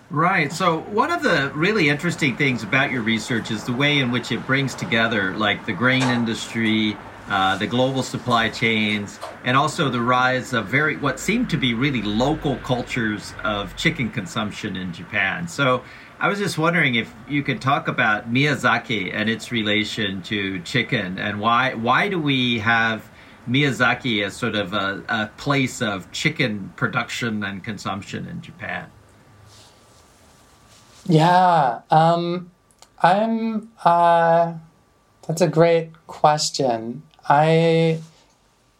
Right. 0.09 0.53
So, 0.53 0.83
one 0.83 1.11
of 1.11 1.25
the 1.25 1.51
really 1.53 1.89
interesting 1.89 2.37
things 2.37 2.63
about 2.63 2.93
your 2.93 3.03
research 3.03 3.51
is 3.51 3.65
the 3.65 3.73
way 3.73 3.99
in 3.99 4.13
which 4.13 4.31
it 4.31 4.47
brings 4.47 4.73
together, 4.73 5.37
like 5.37 5.67
the 5.67 5.73
grain 5.73 6.03
industry, 6.03 6.97
uh, 7.29 7.59
the 7.59 7.67
global 7.67 8.05
supply 8.05 8.49
chains, 8.49 9.19
and 9.43 9.57
also 9.57 9.89
the 9.91 10.01
rise 10.01 10.53
of 10.53 10.67
very 10.67 10.97
what 10.97 11.19
seem 11.19 11.45
to 11.49 11.57
be 11.57 11.75
really 11.75 12.03
local 12.03 12.57
cultures 12.59 13.35
of 13.43 13.75
chicken 13.77 14.09
consumption 14.09 14.77
in 14.77 14.93
Japan. 14.93 15.49
So, 15.49 15.83
I 16.21 16.29
was 16.29 16.39
just 16.39 16.57
wondering 16.57 16.95
if 16.95 17.13
you 17.29 17.43
could 17.43 17.61
talk 17.61 17.89
about 17.89 18.33
Miyazaki 18.33 19.13
and 19.13 19.29
its 19.29 19.51
relation 19.51 20.23
to 20.23 20.61
chicken, 20.61 21.19
and 21.19 21.41
why 21.41 21.75
why 21.75 22.09
do 22.09 22.21
we 22.21 22.61
have 22.61 23.11
Miyazaki 23.49 24.25
as 24.25 24.37
sort 24.37 24.55
of 24.55 24.73
a, 24.73 25.03
a 25.09 25.31
place 25.37 25.83
of 25.83 26.13
chicken 26.13 26.73
production 26.77 27.43
and 27.43 27.65
consumption 27.65 28.29
in 28.29 28.41
Japan? 28.41 28.89
Yeah, 31.09 31.83
um, 31.91 32.51
I'm. 33.03 33.71
Uh, 33.85 34.55
that's 35.27 35.41
a 35.41 35.49
great 35.49 35.91
question. 36.07 37.03
I 37.29 38.01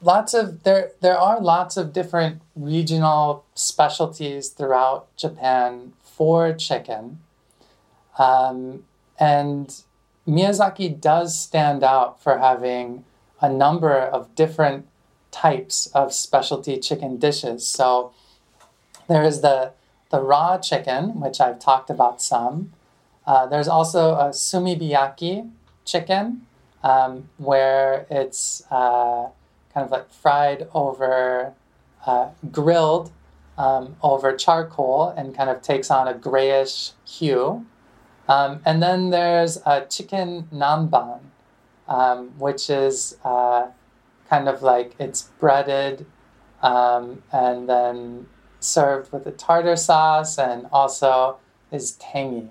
lots 0.03 0.35
of 0.35 0.63
there 0.65 0.93
there 1.01 1.19
are 1.19 1.41
lots 1.41 1.77
of 1.77 1.93
different 1.93 2.43
regional 2.57 3.45
specialties 3.55 4.49
throughout 4.49 5.15
Japan 5.17 5.93
for 6.03 6.53
chicken, 6.53 7.21
um, 8.19 8.85
and 9.21 9.83
Miyazaki 10.27 11.01
does 11.01 11.39
stand 11.39 11.85
out 11.85 12.21
for 12.23 12.39
having 12.39 13.05
a 13.41 13.49
number 13.49 13.95
of 13.97 14.35
different 14.35 14.89
types 15.31 15.87
of 15.89 16.13
specialty 16.13 16.79
chicken 16.79 17.19
dishes. 17.19 17.67
So 17.67 18.13
there 19.09 19.23
is 19.23 19.43
the 19.43 19.73
the 20.17 20.23
raw 20.23 20.57
chicken, 20.57 21.21
which 21.21 21.41
I've 21.41 21.59
talked 21.59 21.91
about 21.91 22.23
some. 22.23 22.73
Uh, 23.27 23.45
there's 23.47 23.69
also 23.69 24.15
a 24.15 24.31
sumibiyaki 24.31 25.51
chicken, 25.85 26.47
um, 26.83 27.29
where 27.37 28.07
it's 28.09 28.63
uh, 28.71 29.29
kind 29.75 29.85
of 29.85 29.91
like 29.91 30.11
fried 30.11 30.69
over, 30.73 31.53
uh, 32.07 32.31
grilled 32.51 33.13
um, 33.59 33.97
over 34.03 34.35
charcoal 34.35 35.13
and 35.17 35.37
kind 35.37 35.51
of 35.51 35.61
takes 35.61 35.91
on 35.91 36.09
a 36.09 36.15
grayish 36.15 36.93
hue. 37.07 37.67
Um, 38.27 38.61
and 38.65 38.83
then 38.83 39.11
there's 39.11 39.59
a 39.67 39.85
chicken 39.85 40.49
namban, 40.53 41.21
um, 41.89 42.39
which 42.39 42.71
is 42.71 43.19
uh, 43.23 43.67
kind 44.31 44.49
of 44.49 44.63
like 44.63 44.95
it's 44.99 45.23
breaded 45.39 46.07
um, 46.63 47.23
and 47.33 47.69
then 47.69 48.29
served 48.67 49.13
with 49.13 49.27
a 49.27 49.31
tartar 49.31 49.77
sauce 49.77 50.39
and 50.39 50.67
also 50.73 51.39
is 51.71 51.93
tangy. 51.93 52.51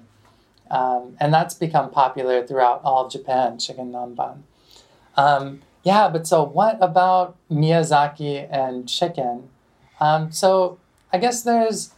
Um, 0.72 1.16
and 1.20 1.34
that's 1.34 1.54
become 1.54 1.92
popular 1.92 2.46
throughout 2.46 2.82
all 2.84 3.06
of 3.06 3.12
Japan, 3.12 3.60
chicken 3.60 3.92
namban. 3.92 4.42
Um, 5.16 5.62
yeah, 5.84 6.10
but 6.10 6.26
so 6.26 6.44
what 6.44 6.78
about 6.82 7.36
Miyazaki 7.52 8.48
and 8.52 8.90
chicken? 8.90 9.50
Um, 10.00 10.32
so 10.32 10.80
I 11.14 11.18
guess 11.18 11.44
there's 11.44 11.92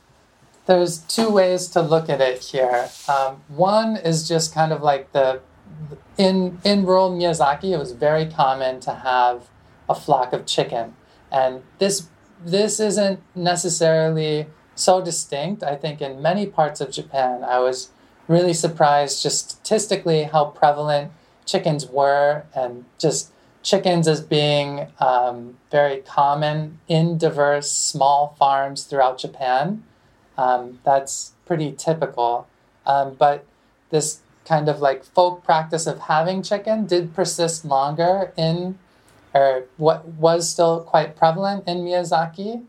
there's 0.66 1.00
two 1.00 1.30
ways 1.30 1.68
to 1.68 1.82
look 1.82 2.10
at 2.10 2.20
it 2.20 2.44
here. 2.44 2.90
Um, 3.08 3.42
one 3.48 3.96
is 3.96 4.28
just 4.28 4.54
kind 4.54 4.74
of 4.74 4.82
like 4.82 5.14
the 5.14 5.40
in 6.18 6.60
in 6.64 6.86
rural 6.86 7.12
Miyazaki, 7.12 7.72
it 7.74 7.78
was 7.78 7.94
very 7.94 8.26
common 8.26 8.80
to 8.82 8.94
have 8.94 9.48
a 9.88 9.96
flock 9.96 10.34
of 10.34 10.46
chicken, 10.46 10.96
and 11.32 11.64
this 11.80 12.10
this 12.44 12.80
isn't 12.80 13.20
necessarily 13.36 14.48
so 14.76 15.02
distinct. 15.02 15.64
I 15.64 15.76
think 15.76 16.02
in 16.02 16.22
many 16.22 16.46
parts 16.46 16.82
of 16.82 16.92
Japan, 16.92 17.44
I 17.44 17.60
was 17.60 17.90
really 18.28 18.54
surprised 18.54 19.24
just 19.24 19.52
statistically 19.52 20.24
how 20.24 20.46
prevalent 20.46 21.12
chickens 21.46 21.88
were 21.88 22.44
and 22.54 22.86
just 23.00 23.32
chickens 23.64 24.08
as 24.08 24.22
being 24.22 24.88
um, 25.00 25.58
very 25.72 25.98
common 25.98 26.80
in 26.88 27.18
diverse 27.18 27.72
small 27.72 28.36
farms 28.38 28.84
throughout 28.84 29.18
Japan. 29.18 29.84
Um, 30.38 30.80
that's 30.84 31.34
pretty 31.46 31.72
typical. 31.72 32.48
Um, 32.86 33.16
but 33.16 33.46
this 33.90 34.22
kind 34.46 34.70
of 34.70 34.80
like 34.80 35.04
folk 35.04 35.44
practice 35.44 35.88
of 35.88 36.00
having 36.00 36.42
chicken 36.42 36.86
did 36.86 37.14
persist 37.14 37.66
longer 37.66 38.32
in, 38.38 38.78
or 39.38 39.66
what 39.78 40.06
was 40.06 40.50
still 40.50 40.82
quite 40.82 41.16
prevalent 41.16 41.68
in 41.68 41.78
Miyazaki. 41.80 42.64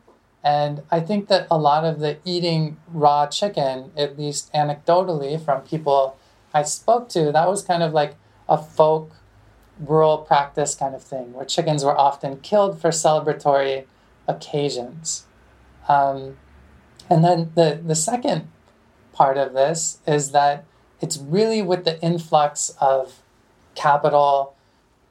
And 0.45 0.83
I 0.91 1.01
think 1.01 1.29
that 1.29 1.47
a 1.51 1.59
lot 1.59 1.85
of 1.85 1.99
the 1.99 2.19
eating 2.25 2.77
raw 2.93 3.27
chicken, 3.27 3.91
at 3.97 4.19
least 4.19 4.53
anecdotally 4.53 5.43
from 5.43 5.63
people 5.63 6.17
I 6.55 6.63
spoke 6.63 7.09
to, 7.11 7.33
that 7.33 7.49
was 7.49 7.63
kind 7.63 7.83
of 7.83 7.93
like 7.93 8.15
a 8.49 8.59
folk 8.59 9.13
rural 9.81 10.19
practice 10.19 10.75
kind 10.75 10.95
of 10.95 11.03
thing, 11.03 11.33
where 11.33 11.45
chickens 11.45 11.85
were 11.85 11.97
often 11.97 12.41
killed 12.41 12.81
for 12.81 12.91
celebratory 12.91 13.85
occasions. 14.27 15.27
Um, 15.89 16.37
and 17.11 17.25
then 17.25 17.53
the, 17.55 17.81
the 17.85 17.95
second 17.95 18.49
part 19.13 19.37
of 19.39 19.55
this 19.55 19.99
is 20.07 20.31
that 20.33 20.65
it's 21.01 21.19
really 21.19 21.63
with 21.63 21.85
the 21.85 22.01
influx 22.03 22.75
of 22.81 23.23
capital 23.75 24.55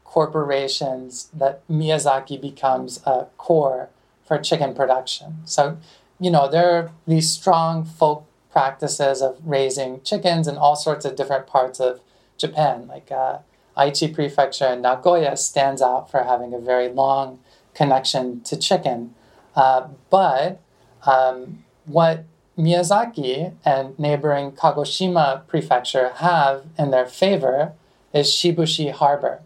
corporations 0.07 1.29
that 1.33 1.67
Miyazaki 1.69 2.41
becomes 2.41 3.01
a 3.05 3.27
core 3.37 3.89
for 4.25 4.39
chicken 4.39 4.73
production. 4.73 5.37
So, 5.45 5.77
you 6.19 6.31
know, 6.31 6.49
there 6.49 6.71
are 6.71 6.91
these 7.05 7.29
strong 7.31 7.85
folk 7.85 8.25
practices 8.51 9.21
of 9.21 9.37
raising 9.45 10.01
chickens 10.01 10.47
in 10.47 10.57
all 10.57 10.75
sorts 10.75 11.05
of 11.05 11.15
different 11.15 11.45
parts 11.45 11.79
of 11.79 11.99
Japan, 12.37 12.87
like 12.87 13.11
uh, 13.11 13.39
Aichi 13.77 14.11
Prefecture 14.13 14.67
in 14.67 14.81
Nagoya 14.81 15.37
stands 15.37 15.81
out 15.81 16.09
for 16.09 16.23
having 16.23 16.53
a 16.53 16.59
very 16.59 16.89
long 16.89 17.39
connection 17.75 18.41
to 18.41 18.57
chicken. 18.57 19.13
Uh, 19.55 19.87
but 20.09 20.59
um, 21.05 21.63
what 21.85 22.25
Miyazaki 22.57 23.53
and 23.63 23.97
neighboring 23.99 24.51
Kagoshima 24.53 25.45
Prefecture 25.47 26.13
have 26.15 26.65
in 26.77 26.91
their 26.91 27.05
favor 27.05 27.73
is 28.13 28.27
Shibushi 28.27 28.91
Harbor. 28.91 29.41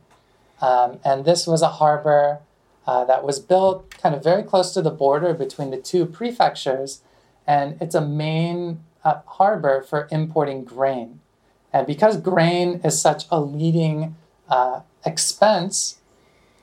Um, 0.62 1.00
and 1.04 1.26
this 1.26 1.48
was 1.48 1.62
a 1.62 1.70
harbor 1.70 2.40
uh, 2.88 3.06
that 3.06 3.24
was 3.24 3.40
built 3.40 3.98
kind 3.98 4.16
of 4.16 4.24
very 4.24 4.44
close 4.44 4.74
to 4.74 4.82
the 4.82 4.92
border 4.92 5.34
between 5.34 5.72
the 5.72 5.78
two 5.78 6.06
prefectures, 6.06 7.02
and 7.48 7.78
it's 7.82 7.96
a 7.96 8.02
main 8.02 8.84
uh, 9.04 9.22
harbor 9.26 9.82
for 9.82 10.08
importing 10.12 10.64
grain. 10.64 11.20
And 11.74 11.88
because 11.88 12.18
grain 12.18 12.82
is 12.84 13.02
such 13.02 13.26
a 13.32 13.40
leading 13.40 14.16
uh, 14.50 14.82
expense 15.06 16.00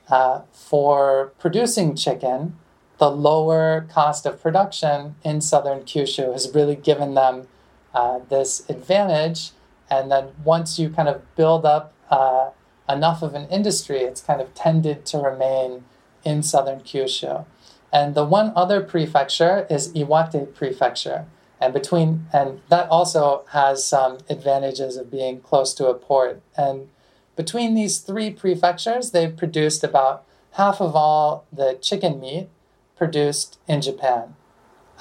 uh, 0.09 0.41
for 0.51 1.33
producing 1.39 1.95
chicken, 1.95 2.57
the 2.99 3.09
lower 3.09 3.87
cost 3.89 4.25
of 4.25 4.41
production 4.41 5.15
in 5.23 5.41
southern 5.41 5.79
Kyushu 5.81 6.31
has 6.33 6.53
really 6.53 6.75
given 6.75 7.13
them 7.15 7.47
uh, 7.93 8.19
this 8.29 8.69
advantage. 8.69 9.51
And 9.89 10.11
then 10.11 10.29
once 10.43 10.77
you 10.77 10.89
kind 10.89 11.09
of 11.09 11.35
build 11.35 11.65
up 11.65 11.93
uh, 12.09 12.49
enough 12.89 13.21
of 13.21 13.35
an 13.35 13.47
industry, 13.49 13.99
it's 13.99 14.21
kind 14.21 14.41
of 14.41 14.53
tended 14.53 15.05
to 15.07 15.19
remain 15.19 15.83
in 16.23 16.43
southern 16.43 16.81
Kyushu. 16.81 17.45
And 17.91 18.15
the 18.15 18.25
one 18.25 18.51
other 18.55 18.81
prefecture 18.81 19.65
is 19.69 19.93
Iwate 19.93 20.53
Prefecture. 20.53 21.25
And 21.61 21.73
between 21.73 22.27
and 22.31 22.61
that 22.69 22.87
also 22.89 23.43
has 23.51 23.83
some 23.83 24.19
advantages 24.29 24.95
of 24.95 25.11
being 25.11 25.41
close 25.41 25.73
to 25.75 25.87
a 25.87 25.93
port. 25.93 26.41
And 26.55 26.89
between 27.35 27.73
these 27.73 27.99
three 27.99 28.29
prefectures, 28.29 29.11
they've 29.11 29.35
produced 29.35 29.83
about 29.83 30.25
half 30.53 30.81
of 30.81 30.95
all 30.95 31.45
the 31.51 31.77
chicken 31.81 32.19
meat 32.19 32.49
produced 32.95 33.59
in 33.67 33.81
Japan. 33.81 34.35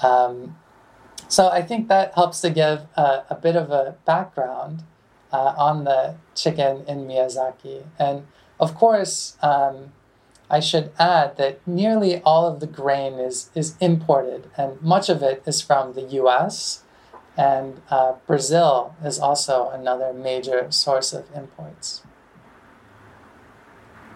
Um, 0.02 0.56
so 1.28 1.48
I 1.48 1.62
think 1.62 1.88
that 1.88 2.14
helps 2.14 2.40
to 2.40 2.50
give 2.50 2.86
a, 2.96 3.24
a 3.30 3.34
bit 3.34 3.54
of 3.54 3.70
a 3.70 3.96
background 4.04 4.82
uh, 5.32 5.54
on 5.56 5.84
the 5.84 6.16
chicken 6.34 6.84
in 6.86 7.06
Miyazaki. 7.06 7.84
And 7.98 8.26
of 8.60 8.74
course, 8.74 9.36
um, 9.42 9.92
I 10.50 10.60
should 10.60 10.90
add 10.98 11.36
that 11.36 11.60
nearly 11.66 12.22
all 12.22 12.46
of 12.46 12.60
the 12.60 12.66
grain 12.66 13.14
is, 13.14 13.50
is 13.54 13.74
imported, 13.80 14.50
and 14.56 14.80
much 14.80 15.08
of 15.08 15.22
it 15.22 15.42
is 15.46 15.60
from 15.60 15.92
the 15.92 16.02
US. 16.22 16.82
And 17.36 17.82
uh, 17.88 18.14
Brazil 18.26 18.96
is 19.04 19.18
also 19.18 19.70
another 19.70 20.12
major 20.12 20.72
source 20.72 21.12
of 21.12 21.26
imports. 21.36 22.02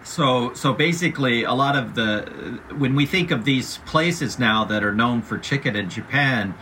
So, 0.03 0.53
so 0.53 0.73
basically, 0.73 1.43
a 1.43 1.53
lot 1.53 1.77
of 1.77 1.95
the 1.95 2.59
when 2.77 2.93
we 2.95 3.05
think 3.05 3.31
of 3.31 3.45
these 3.45 3.77
places 3.85 4.37
now 4.37 4.65
that 4.65 4.83
are 4.83 4.93
known 4.93 5.21
for 5.21 5.37
chicken 5.37 5.77
in 5.77 5.89
Japan, 5.89 6.55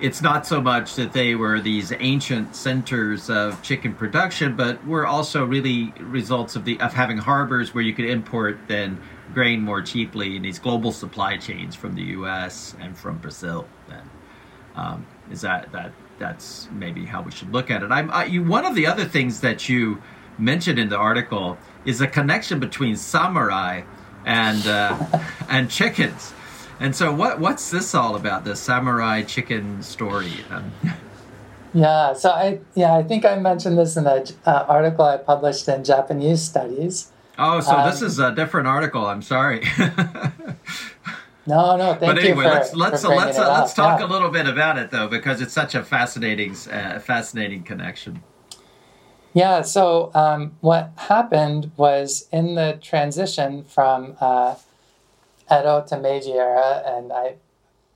it's 0.00 0.20
not 0.20 0.46
so 0.46 0.60
much 0.60 0.94
that 0.96 1.12
they 1.12 1.34
were 1.34 1.60
these 1.60 1.92
ancient 1.98 2.54
centers 2.54 3.30
of 3.30 3.62
chicken 3.62 3.94
production, 3.94 4.54
but 4.54 4.84
were 4.86 5.06
also 5.06 5.44
really 5.44 5.92
results 6.00 6.56
of 6.56 6.64
the 6.64 6.78
of 6.80 6.92
having 6.92 7.18
harbors 7.18 7.74
where 7.74 7.82
you 7.82 7.94
could 7.94 8.04
import 8.04 8.58
then 8.68 9.00
grain 9.32 9.60
more 9.60 9.82
cheaply 9.82 10.36
in 10.36 10.42
these 10.42 10.58
global 10.58 10.92
supply 10.92 11.36
chains 11.36 11.74
from 11.74 11.94
the 11.94 12.02
U.S. 12.02 12.74
and 12.80 12.96
from 12.96 13.18
Brazil. 13.18 13.66
Then, 13.88 14.10
um, 14.74 15.06
is 15.30 15.40
that 15.40 15.72
that 15.72 15.92
that's 16.18 16.68
maybe 16.72 17.04
how 17.04 17.22
we 17.22 17.30
should 17.30 17.52
look 17.52 17.70
at 17.70 17.82
it? 17.82 17.90
I'm 17.90 18.10
I, 18.10 18.26
you, 18.26 18.44
one 18.44 18.66
of 18.66 18.74
the 18.74 18.86
other 18.86 19.04
things 19.04 19.40
that 19.40 19.68
you 19.68 20.02
mentioned 20.38 20.78
in 20.78 20.90
the 20.90 20.98
article 20.98 21.56
is 21.86 22.00
a 22.00 22.06
connection 22.06 22.60
between 22.60 22.96
samurai 22.96 23.82
and 24.26 24.66
uh, 24.66 25.20
and 25.48 25.70
chickens. 25.70 26.34
And 26.78 26.94
so, 26.94 27.12
what 27.12 27.40
what's 27.40 27.70
this 27.70 27.94
all 27.94 28.16
about? 28.16 28.44
The 28.44 28.54
samurai 28.54 29.22
chicken 29.22 29.82
story. 29.82 30.44
Um, 30.50 30.72
yeah, 31.72 32.12
so 32.12 32.30
I 32.30 32.60
yeah 32.74 32.94
I 32.94 33.02
think 33.02 33.24
I 33.24 33.36
mentioned 33.36 33.78
this 33.78 33.96
in 33.96 34.06
an 34.06 34.24
uh, 34.44 34.64
article 34.68 35.04
I 35.04 35.16
published 35.16 35.68
in 35.68 35.84
Japanese 35.84 36.42
Studies. 36.42 37.12
Oh, 37.38 37.60
so 37.60 37.76
um, 37.76 37.90
this 37.90 38.02
is 38.02 38.18
a 38.18 38.34
different 38.34 38.66
article. 38.66 39.06
I'm 39.06 39.22
sorry. 39.22 39.62
no, 41.46 41.76
no, 41.76 41.94
thank 41.94 42.00
but 42.00 42.18
anyway, 42.18 42.28
you 42.28 42.34
for, 42.34 42.42
let's 42.42 42.74
let's 42.74 43.02
for 43.02 43.08
let's 43.08 43.38
uh, 43.38 43.52
let's 43.60 43.74
talk 43.74 44.00
yeah. 44.00 44.06
a 44.06 44.08
little 44.08 44.30
bit 44.30 44.46
about 44.46 44.78
it 44.78 44.90
though, 44.90 45.08
because 45.08 45.40
it's 45.40 45.52
such 45.52 45.74
a 45.74 45.82
fascinating 45.82 46.54
uh, 46.70 46.98
fascinating 46.98 47.62
connection. 47.62 48.22
Yeah, 49.32 49.60
so 49.60 50.10
um, 50.14 50.56
what 50.60 50.92
happened 50.96 51.70
was 51.76 52.26
in 52.32 52.54
the 52.54 52.78
transition 52.80 53.64
from 53.64 54.16
uh, 54.18 54.54
Edo 55.50 55.84
era, 55.90 56.82
and 56.84 57.12
I, 57.12 57.34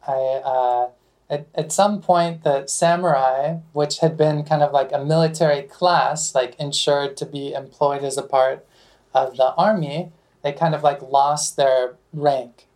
I 0.07 0.13
uh, 0.13 0.89
at, 1.29 1.47
at 1.55 1.73
some 1.73 2.01
point 2.01 2.43
the 2.43 2.67
samurai, 2.67 3.59
which 3.73 3.99
had 3.99 4.17
been 4.17 4.43
kind 4.45 4.63
of 4.63 4.73
like 4.73 4.93
a 4.93 5.05
military 5.05 5.63
class, 5.63 6.35
like 6.35 6.55
insured 6.59 7.17
to 7.19 7.27
be 7.27 7.53
employed 7.53 8.03
as 8.03 8.19
a 8.19 8.23
part 8.23 8.67
of 9.15 9.37
the 9.37 9.55
army, 9.55 10.11
they 10.43 10.53
kind 10.53 10.75
of 10.75 10.83
like 10.83 11.01
lost 11.03 11.57
their 11.57 11.97
rank. 12.13 12.67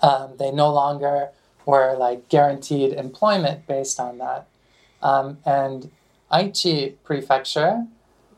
Um, 0.00 0.34
they 0.38 0.52
no 0.52 0.72
longer 0.72 1.30
were 1.66 1.96
like 1.96 2.28
guaranteed 2.28 2.92
employment 2.92 3.66
based 3.66 3.98
on 3.98 4.18
that. 4.18 4.46
Um, 5.02 5.38
and 5.44 5.90
Aichi 6.32 6.94
Prefecture 7.04 7.86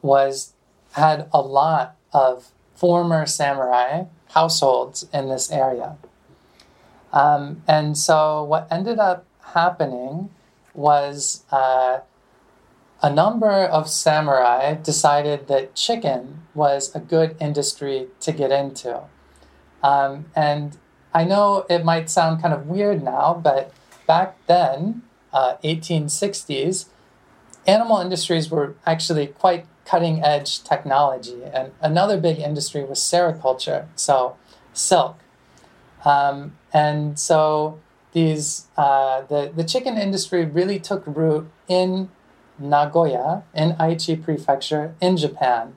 was 0.03 0.55
had 0.93 1.29
a 1.33 1.41
lot 1.41 1.97
of 2.13 2.49
former 2.81 3.27
samurai 3.27 4.05
households 4.31 5.07
in 5.13 5.29
this 5.29 5.53
area. 5.53 5.97
Um, 7.13 7.63
and 7.69 7.99
so 7.99 8.43
what 8.43 8.67
ended 8.71 8.99
up 8.99 9.27
happening 9.53 10.31
was 10.73 11.45
uh, 11.51 11.99
a 13.03 13.11
number 13.13 13.65
of 13.65 13.91
samurai 13.91 14.75
decided 14.75 15.47
that 15.49 15.75
chicken 15.75 16.47
was 16.55 16.95
a 16.95 17.01
good 17.01 17.37
industry 17.39 18.09
to 18.21 18.33
get 18.33 18.51
into. 18.51 19.03
Um, 19.83 20.27
and 20.35 20.79
I 21.13 21.25
know 21.25 21.67
it 21.69 21.85
might 21.85 22.09
sound 22.09 22.41
kind 22.41 22.55
of 22.55 22.67
weird 22.67 23.03
now, 23.03 23.39
but 23.43 23.75
back 24.07 24.39
then, 24.47 25.03
uh, 25.35 25.57
1860s, 25.63 26.87
animal 27.67 27.99
industries 27.99 28.51
were 28.51 28.75
actually 28.87 29.27
quite 29.27 29.67
cutting 29.85 30.23
edge 30.23 30.63
technology. 30.63 31.43
And 31.53 31.73
another 31.81 32.21
big 32.21 32.39
industry 32.39 32.85
was 32.85 32.99
sericulture, 32.99 33.87
so 33.97 34.37
silk. 34.73 35.19
Um, 36.05 36.57
and 36.73 37.19
so 37.19 37.79
these 38.13 38.67
uh, 38.77 39.23
the, 39.23 39.53
the 39.55 39.65
chicken 39.65 39.97
industry 39.97 40.45
really 40.45 40.79
took 40.79 41.05
root 41.07 41.51
in 41.69 42.09
Nagoya, 42.59 43.45
in 43.55 43.73
Aichi 43.73 44.23
Prefecture, 44.23 44.95
in 45.01 45.17
Japan. 45.17 45.77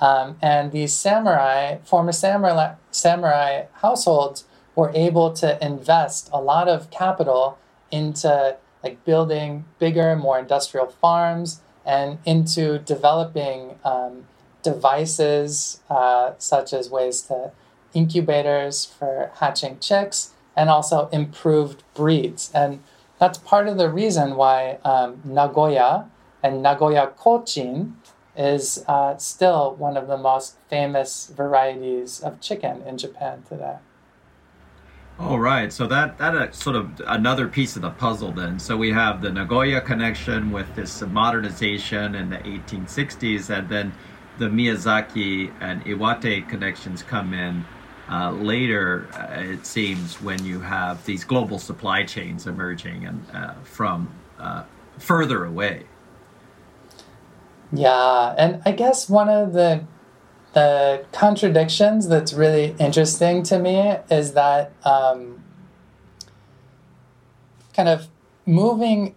Um, 0.00 0.36
and 0.42 0.72
these 0.72 0.92
samurai, 0.92 1.78
former 1.84 2.12
samurai, 2.12 2.74
samurai 2.90 3.66
households, 3.74 4.44
were 4.74 4.90
able 4.94 5.32
to 5.34 5.64
invest 5.64 6.28
a 6.32 6.40
lot 6.40 6.68
of 6.68 6.90
capital 6.90 7.58
into 7.90 8.56
like 8.82 9.04
building 9.04 9.64
bigger, 9.78 10.16
more 10.16 10.38
industrial 10.38 10.86
farms 10.86 11.60
and 11.84 12.18
into 12.24 12.78
developing 12.78 13.78
um, 13.84 14.24
devices 14.62 15.80
uh, 15.90 16.32
such 16.38 16.72
as 16.72 16.88
ways 16.90 17.22
to 17.22 17.50
incubators 17.94 18.84
for 18.84 19.30
hatching 19.34 19.78
chicks 19.80 20.32
and 20.56 20.70
also 20.70 21.08
improved 21.12 21.82
breeds. 21.94 22.50
And 22.54 22.80
that's 23.18 23.38
part 23.38 23.68
of 23.68 23.76
the 23.76 23.88
reason 23.90 24.36
why 24.36 24.78
um, 24.84 25.20
Nagoya 25.24 26.08
And 26.42 26.62
Nagoya 26.62 27.12
Cochin 27.16 27.96
is 28.36 28.84
uh, 28.88 29.16
still 29.16 29.74
one 29.76 29.96
of 29.96 30.08
the 30.08 30.16
most 30.16 30.56
famous 30.68 31.28
varieties 31.28 32.20
of 32.20 32.40
chicken 32.40 32.82
in 32.82 32.98
Japan 32.98 33.44
today. 33.48 33.76
All 35.18 35.38
right, 35.38 35.72
so 35.72 35.86
that 35.86 36.18
that 36.18 36.34
uh, 36.34 36.50
sort 36.52 36.74
of 36.74 37.00
another 37.06 37.46
piece 37.46 37.76
of 37.76 37.82
the 37.82 37.90
puzzle 37.90 38.32
then. 38.32 38.58
So 38.58 38.76
we 38.76 38.90
have 38.90 39.20
the 39.20 39.30
Nagoya 39.30 39.80
connection 39.80 40.50
with 40.50 40.74
this 40.74 41.02
modernization 41.02 42.14
in 42.14 42.30
the 42.30 42.38
1860s, 42.38 43.50
and 43.50 43.68
then 43.68 43.92
the 44.38 44.46
Miyazaki 44.46 45.52
and 45.60 45.84
Iwate 45.84 46.48
connections 46.48 47.02
come 47.02 47.34
in 47.34 47.64
uh, 48.10 48.32
later. 48.32 49.06
Uh, 49.14 49.52
it 49.52 49.66
seems 49.66 50.20
when 50.20 50.44
you 50.44 50.60
have 50.60 51.04
these 51.04 51.24
global 51.24 51.58
supply 51.58 52.04
chains 52.04 52.46
emerging 52.46 53.06
and 53.06 53.24
uh, 53.34 53.54
from 53.62 54.12
uh, 54.38 54.64
further 54.98 55.44
away. 55.44 55.84
Yeah, 57.70 58.34
and 58.36 58.62
I 58.64 58.72
guess 58.72 59.08
one 59.08 59.28
of 59.28 59.52
the 59.52 59.84
the 60.52 61.04
contradictions 61.12 62.08
that's 62.08 62.32
really 62.32 62.74
interesting 62.78 63.42
to 63.44 63.58
me 63.58 63.96
is 64.10 64.34
that 64.34 64.72
um, 64.84 65.42
kind 67.74 67.88
of 67.88 68.08
moving. 68.44 69.14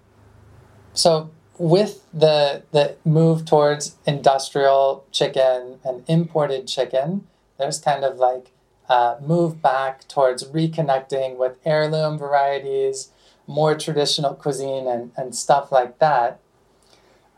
So 0.94 1.32
with 1.58 2.06
the 2.14 2.64
the 2.72 2.96
move 3.04 3.46
towards 3.46 3.98
industrial 4.06 5.06
chicken 5.12 5.80
and 5.84 6.04
imported 6.08 6.68
chicken, 6.68 7.28
there's 7.58 7.80
kind 7.80 8.06
of 8.06 8.18
like 8.18 8.52
a 8.88 9.18
move 9.22 9.62
back 9.62 10.08
towards 10.08 10.44
reconnecting 10.46 11.38
with 11.38 11.58
heirloom 11.66 12.18
varieties, 12.18 13.10
more 13.48 13.76
traditional 13.76 14.36
cuisine, 14.36 14.88
and, 14.88 15.12
and 15.18 15.36
stuff 15.36 15.72
like 15.72 16.00
that. 16.00 16.40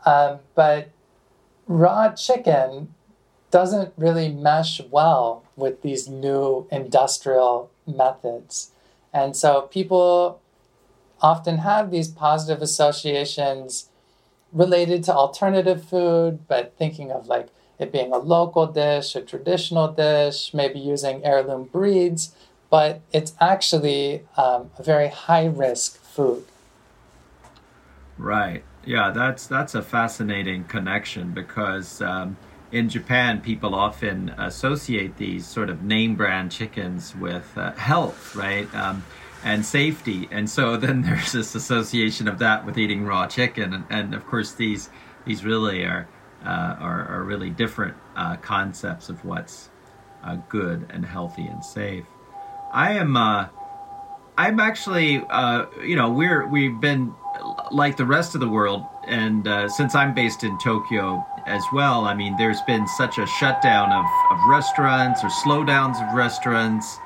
Um, 0.06 0.38
but 0.54 0.90
raw 1.66 2.12
chicken 2.12 2.94
doesn't 3.50 3.92
really 3.96 4.28
mesh 4.28 4.80
well 4.90 5.44
with 5.56 5.82
these 5.82 6.08
new 6.08 6.66
industrial 6.70 7.70
methods. 7.86 8.70
And 9.12 9.34
so 9.34 9.62
people 9.62 10.40
often 11.20 11.58
have 11.58 11.90
these 11.90 12.08
positive 12.08 12.62
associations 12.62 13.88
related 14.52 15.02
to 15.04 15.14
alternative 15.14 15.84
food, 15.84 16.46
but 16.46 16.74
thinking 16.78 17.10
of 17.10 17.26
like 17.26 17.48
it 17.78 17.92
being 17.92 18.12
a 18.12 18.18
local 18.18 18.66
dish, 18.66 19.14
a 19.14 19.20
traditional 19.20 19.88
dish, 19.88 20.52
maybe 20.52 20.78
using 20.78 21.24
heirloom 21.24 21.64
breeds, 21.64 22.34
but 22.70 23.00
it's 23.12 23.34
actually 23.40 24.24
um, 24.36 24.70
a 24.78 24.82
very 24.82 25.08
high 25.08 25.46
risk 25.46 26.00
food. 26.02 26.44
Right. 28.16 28.64
Yeah, 28.84 29.10
that's 29.10 29.46
that's 29.46 29.74
a 29.74 29.82
fascinating 29.82 30.64
connection 30.64 31.32
because 31.32 32.02
um, 32.02 32.36
in 32.70 32.88
Japan, 32.88 33.40
people 33.40 33.74
often 33.74 34.30
associate 34.30 35.16
these 35.16 35.46
sort 35.46 35.70
of 35.70 35.82
name 35.82 36.16
brand 36.16 36.52
chickens 36.52 37.14
with 37.16 37.50
uh, 37.56 37.72
health, 37.72 38.34
right? 38.36 38.72
Um, 38.74 39.04
and 39.44 39.64
safety. 39.64 40.28
And 40.30 40.48
so 40.48 40.76
then 40.84 41.02
there's 41.02 41.32
this 41.32 41.54
association 41.54 42.28
of 42.28 42.38
that 42.40 42.66
with 42.66 42.78
eating 42.78 43.04
raw 43.04 43.26
chicken. 43.26 43.72
And, 43.72 43.84
and 43.90 44.14
of 44.14 44.26
course, 44.26 44.52
these 44.52 44.90
these 45.24 45.44
really 45.44 45.84
are 45.84 46.08
uh, 46.44 46.76
are, 46.78 47.08
are, 47.08 47.24
really 47.24 47.50
different 47.50 47.96
uh, 48.14 48.36
concepts 48.36 49.08
of 49.08 49.24
what's 49.24 49.70
uh, 50.22 50.36
good 50.48 50.86
and 50.88 51.04
healthy 51.04 51.44
and 51.44 51.64
safe. 51.64 52.04
I 52.72 52.92
am 52.92 53.16
uh, 53.16 53.48
I'm 54.38 54.60
actually 54.60 55.22
uh, 55.28 55.66
you 55.82 55.96
know 55.96 56.10
we're 56.10 56.46
we've 56.46 56.80
been 56.80 57.12
like 57.72 57.96
the 57.96 58.06
rest 58.06 58.34
of 58.34 58.40
the 58.40 58.48
world, 58.48 58.84
and 59.06 59.48
since 59.70 59.94
I'm 59.94 60.14
based 60.14 60.44
in 60.44 60.56
Tokyo, 60.58 61.26
as 61.48 61.64
well. 61.72 62.04
I 62.04 62.14
mean, 62.14 62.36
there's 62.36 62.62
been 62.62 62.86
such 62.86 63.18
a 63.18 63.26
shutdown 63.26 63.90
of, 63.92 64.04
of 64.30 64.38
restaurants 64.48 65.24
or 65.24 65.28
slowdowns 65.28 66.06
of 66.06 66.14
restaurants, 66.14 66.98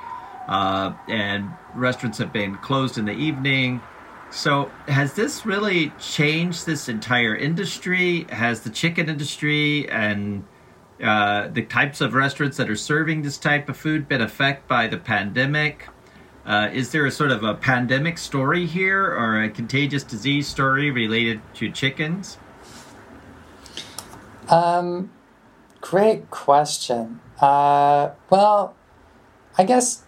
uh, 0.49 0.93
and 1.09 1.51
restaurants 1.75 2.19
have 2.19 2.33
been 2.33 2.57
closed 2.57 2.99
in 2.99 3.05
the 3.05 3.13
evening. 3.13 3.81
So, 4.31 4.71
has 4.89 5.15
this 5.15 5.45
really 5.45 5.93
changed 5.99 6.65
this 6.67 6.89
entire 6.89 7.37
industry? 7.37 8.27
Has 8.31 8.63
the 8.63 8.71
chicken 8.71 9.09
industry 9.09 9.89
and 9.91 10.45
uh, 11.03 11.49
the 11.49 11.63
types 11.63 12.01
of 12.01 12.15
restaurants 12.15 12.57
that 12.57 12.71
are 12.71 12.77
serving 12.77 13.23
this 13.23 13.37
type 13.37 13.69
of 13.69 13.77
food 13.77 14.09
been 14.09 14.23
affected 14.23 14.67
by 14.69 14.87
the 14.87 14.97
pandemic? 14.97 15.89
Uh, 16.45 16.71
is 16.73 16.91
there 16.91 17.07
a 17.07 17.11
sort 17.11 17.31
of 17.31 17.45
a 17.45 17.55
pandemic 17.55 18.19
story 18.19 18.67
here 18.67 19.05
or 19.05 19.43
a 19.43 19.49
contagious 19.49 20.03
disease 20.03 20.49
story 20.49 20.91
related 20.91 21.41
to 21.55 21.71
chickens? 21.71 22.39
Um, 24.49 25.11
great 25.81 26.31
question. 26.31 27.21
Uh, 27.41 28.11
well, 28.31 28.75
I 29.59 29.65
guess 29.65 30.05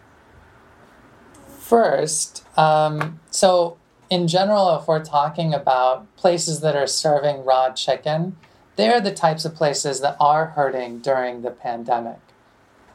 first, 1.58 2.44
um, 2.58 3.20
so 3.30 3.78
in 4.10 4.28
general, 4.28 4.76
if 4.78 4.86
we're 4.86 5.04
talking 5.04 5.54
about 5.54 6.14
places 6.16 6.60
that 6.60 6.76
are 6.76 6.86
serving 6.86 7.44
raw 7.44 7.70
chicken, 7.70 8.36
they're 8.76 9.00
the 9.00 9.14
types 9.14 9.44
of 9.44 9.54
places 9.54 10.00
that 10.00 10.16
are 10.20 10.46
hurting 10.46 10.98
during 10.98 11.42
the 11.42 11.50
pandemic. 11.50 12.18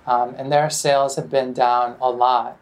Um, 0.05 0.35
and 0.37 0.51
their 0.51 0.69
sales 0.69 1.15
have 1.15 1.29
been 1.29 1.53
down 1.53 1.95
a 2.01 2.09
lot. 2.09 2.57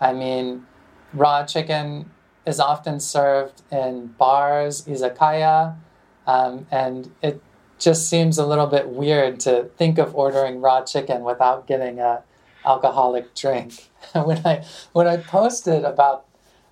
I 0.00 0.12
mean, 0.12 0.66
raw 1.12 1.44
chicken 1.44 2.10
is 2.46 2.58
often 2.58 3.00
served 3.00 3.62
in 3.70 4.08
bars, 4.18 4.84
izakaya, 4.86 5.76
um, 6.26 6.66
and 6.70 7.10
it 7.22 7.42
just 7.80 8.08
seems 8.08 8.38
a 8.38 8.46
little 8.46 8.66
bit 8.66 8.88
weird 8.88 9.40
to 9.40 9.64
think 9.76 9.98
of 9.98 10.14
ordering 10.14 10.60
raw 10.60 10.82
chicken 10.82 11.24
without 11.24 11.66
getting 11.66 11.98
a 11.98 12.22
alcoholic 12.64 13.34
drink. 13.34 13.88
when 14.12 14.44
I 14.46 14.64
when 14.92 15.06
I 15.06 15.16
posted 15.16 15.84
about 15.84 16.26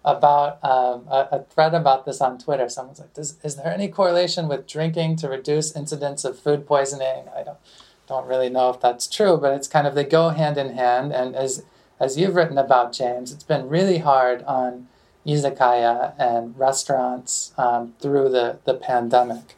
about 0.04 0.62
um, 0.64 1.06
a, 1.10 1.28
a, 1.32 1.44
thread 1.50 1.74
about 1.74 2.06
this 2.06 2.20
on 2.20 2.38
Twitter, 2.38 2.68
someone's 2.68 3.00
like, 3.00 3.16
"Is 3.16 3.56
there 3.56 3.72
any 3.72 3.88
correlation 3.88 4.48
with 4.48 4.66
drinking 4.66 5.16
to 5.16 5.28
reduce 5.28 5.74
incidence 5.74 6.24
of 6.24 6.38
food 6.38 6.66
poisoning?" 6.66 7.24
I 7.34 7.42
don't 7.42 7.58
don't 8.06 8.26
really 8.26 8.48
know 8.48 8.70
if 8.70 8.80
that's 8.80 9.06
true, 9.06 9.36
but 9.36 9.52
it's 9.54 9.68
kind 9.68 9.86
of 9.86 9.94
they 9.94 10.04
go 10.04 10.30
hand 10.30 10.56
in 10.56 10.74
hand. 10.74 11.12
And 11.12 11.34
as 11.34 11.64
as 12.00 12.16
you've 12.16 12.34
written 12.34 12.58
about 12.58 12.92
James, 12.92 13.32
it's 13.32 13.44
been 13.44 13.68
really 13.68 13.98
hard 13.98 14.42
on 14.44 14.88
izakaya 15.26 16.14
and 16.18 16.58
restaurants 16.58 17.52
um, 17.58 17.94
through 18.00 18.30
the 18.30 18.58
the 18.64 18.74
pandemic. 18.74 19.57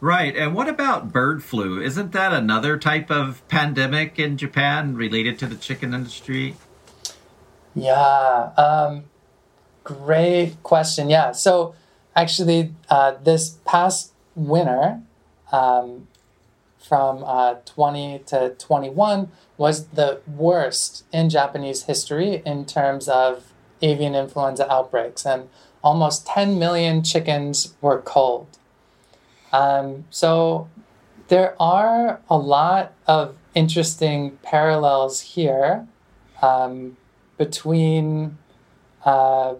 Right. 0.00 0.36
And 0.36 0.54
what 0.54 0.68
about 0.68 1.12
bird 1.12 1.42
flu? 1.42 1.80
Isn't 1.80 2.12
that 2.12 2.32
another 2.32 2.76
type 2.78 3.10
of 3.10 3.46
pandemic 3.48 4.18
in 4.18 4.36
Japan 4.36 4.94
related 4.96 5.38
to 5.38 5.46
the 5.46 5.56
chicken 5.56 5.94
industry? 5.94 6.56
Yeah. 7.74 8.52
Um, 8.56 9.04
great 9.82 10.62
question. 10.62 11.08
Yeah. 11.08 11.32
So 11.32 11.74
actually, 12.14 12.74
uh, 12.90 13.14
this 13.22 13.58
past 13.64 14.12
winter, 14.34 15.00
um, 15.52 16.08
from 16.78 17.24
uh, 17.24 17.54
20 17.64 18.20
to 18.26 18.50
21, 18.58 19.30
was 19.56 19.86
the 19.88 20.20
worst 20.26 21.04
in 21.12 21.30
Japanese 21.30 21.84
history 21.84 22.42
in 22.44 22.66
terms 22.66 23.08
of 23.08 23.52
avian 23.80 24.14
influenza 24.14 24.70
outbreaks. 24.70 25.24
And 25.24 25.48
almost 25.82 26.26
10 26.26 26.58
million 26.58 27.02
chickens 27.02 27.74
were 27.80 28.00
culled. 28.00 28.58
Um, 29.54 30.04
so 30.10 30.68
there 31.28 31.54
are 31.62 32.20
a 32.28 32.36
lot 32.36 32.92
of 33.06 33.36
interesting 33.54 34.38
parallels 34.42 35.20
here 35.20 35.86
um, 36.42 36.96
between 37.38 38.36
uh, 39.04 39.54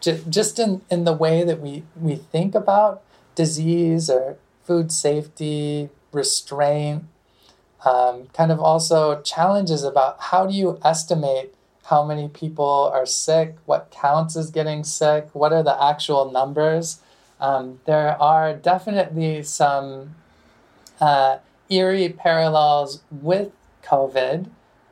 j- 0.00 0.22
just 0.28 0.60
in, 0.60 0.82
in 0.88 1.02
the 1.02 1.12
way 1.12 1.42
that 1.42 1.60
we, 1.60 1.82
we 2.00 2.14
think 2.14 2.54
about 2.54 3.02
disease 3.34 4.08
or 4.08 4.36
food 4.62 4.92
safety, 4.92 5.88
restraint, 6.12 7.02
um, 7.84 8.28
kind 8.32 8.52
of 8.52 8.60
also 8.60 9.20
challenges 9.22 9.82
about 9.82 10.20
how 10.20 10.46
do 10.46 10.54
you 10.54 10.78
estimate 10.84 11.52
how 11.86 12.04
many 12.04 12.28
people 12.28 12.92
are 12.94 13.04
sick, 13.06 13.56
what 13.66 13.90
counts 13.90 14.36
as 14.36 14.52
getting 14.52 14.84
sick, 14.84 15.28
what 15.32 15.52
are 15.52 15.64
the 15.64 15.82
actual 15.82 16.30
numbers. 16.30 17.00
Um, 17.42 17.80
there 17.86 18.16
are 18.22 18.54
definitely 18.54 19.42
some 19.42 20.14
uh, 21.00 21.38
eerie 21.68 22.08
parallels 22.08 23.02
with 23.10 23.50
COVID, 23.82 24.48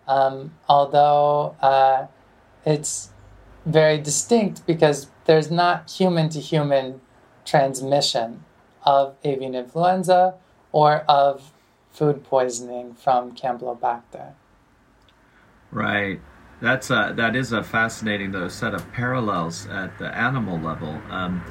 um, 0.09 0.53
although 0.69 1.55
uh, 1.63 2.07
it's 2.67 3.11
very 3.65 3.99
distinct 3.99 4.67
because 4.67 5.07
there's 5.27 5.49
not 5.49 5.89
human 5.89 6.29
to 6.31 6.41
human 6.41 7.01
transmission 7.45 8.43
of 8.83 9.15
avian 9.23 9.55
influenza 9.55 10.35
or 10.73 11.05
of 11.09 11.53
food 11.93 12.25
poisoning 12.25 12.95
from 12.95 13.33
Campylobacter. 13.33 14.33
Right. 15.71 16.21
That's 16.61 16.91
a, 16.91 17.13
that 17.17 17.37
is 17.37 17.53
a 17.53 17.63
fascinating 17.63 18.33
though 18.33 18.49
set 18.49 18.75
of 18.75 18.91
parallels 18.93 19.69
at 19.69 19.97
the 19.99 20.13
animal 20.17 20.59
level. 20.59 21.01
Um, 21.11 21.45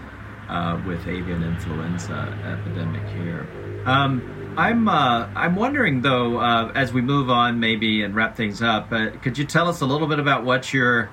uh, 0.50 0.82
with 0.86 1.08
avian 1.08 1.44
influenza 1.44 2.38
epidemic 2.46 3.08
here. 3.10 3.48
Um, 3.86 4.56
I'm 4.58 4.90
uh, 4.90 5.30
I'm 5.36 5.56
wondering 5.56 6.02
though, 6.02 6.38
uh, 6.38 6.72
as 6.76 6.92
we 6.92 7.02
move 7.02 7.30
on, 7.30 7.60
maybe 7.60 8.02
and 8.02 8.16
wrap 8.16 8.36
things 8.36 8.62
up, 8.62 8.92
uh, 8.92 9.12
could 9.22 9.38
you 9.38 9.46
tell 9.46 9.70
us 9.70 9.82
a 9.82 9.86
little 9.86 10.08
bit 10.08 10.20
about 10.20 10.44
what 10.44 10.74
you're 10.74 11.10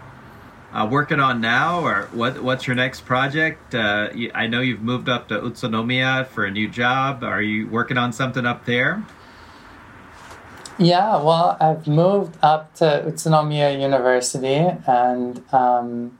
uh, 0.72 0.86
working 0.90 1.20
on 1.20 1.40
now, 1.40 1.80
or 1.80 2.08
what 2.12 2.42
what's 2.42 2.66
your 2.66 2.76
next 2.76 3.04
project? 3.04 3.74
Uh, 3.74 4.08
I 4.34 4.46
know 4.46 4.60
you've 4.60 4.82
moved 4.82 5.08
up 5.08 5.28
to 5.28 5.38
Utsunomiya 5.38 6.26
for 6.26 6.44
a 6.44 6.50
new 6.50 6.68
job. 6.68 7.22
Are 7.22 7.42
you 7.42 7.68
working 7.68 7.98
on 7.98 8.12
something 8.12 8.44
up 8.44 8.64
there? 8.64 9.04
Yeah, 10.78 11.22
well, 11.22 11.56
I've 11.58 11.86
moved 11.86 12.36
up 12.42 12.74
to 12.76 13.04
Utsunomiya 13.06 13.80
University, 13.80 14.66
and 14.86 15.42
um, 15.54 16.18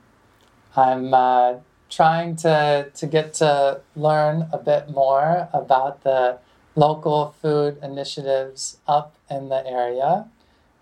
I'm 0.75 1.13
uh, 1.13 1.55
trying 1.91 2.37
to 2.37 2.91
to 2.95 3.07
get 3.07 3.35
to 3.35 3.81
learn 3.95 4.49
a 4.53 4.59
bit 4.59 4.91
more 4.91 5.49
about 5.53 6.03
the 6.03 6.39
local 6.75 7.35
food 7.41 7.79
initiatives 7.83 8.79
up 8.87 9.15
in 9.31 9.49
the 9.49 9.67
area. 9.67 10.27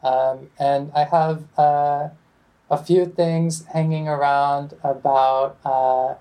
Um, 0.03 0.51
and 0.59 0.93
I 0.95 1.05
have 1.05 1.45
uh, 1.59 2.09
a 2.71 2.79
few 2.85 3.07
things 3.07 3.65
hanging 3.67 4.09
around 4.09 4.75
about 4.83 5.59
uh, 5.65 6.15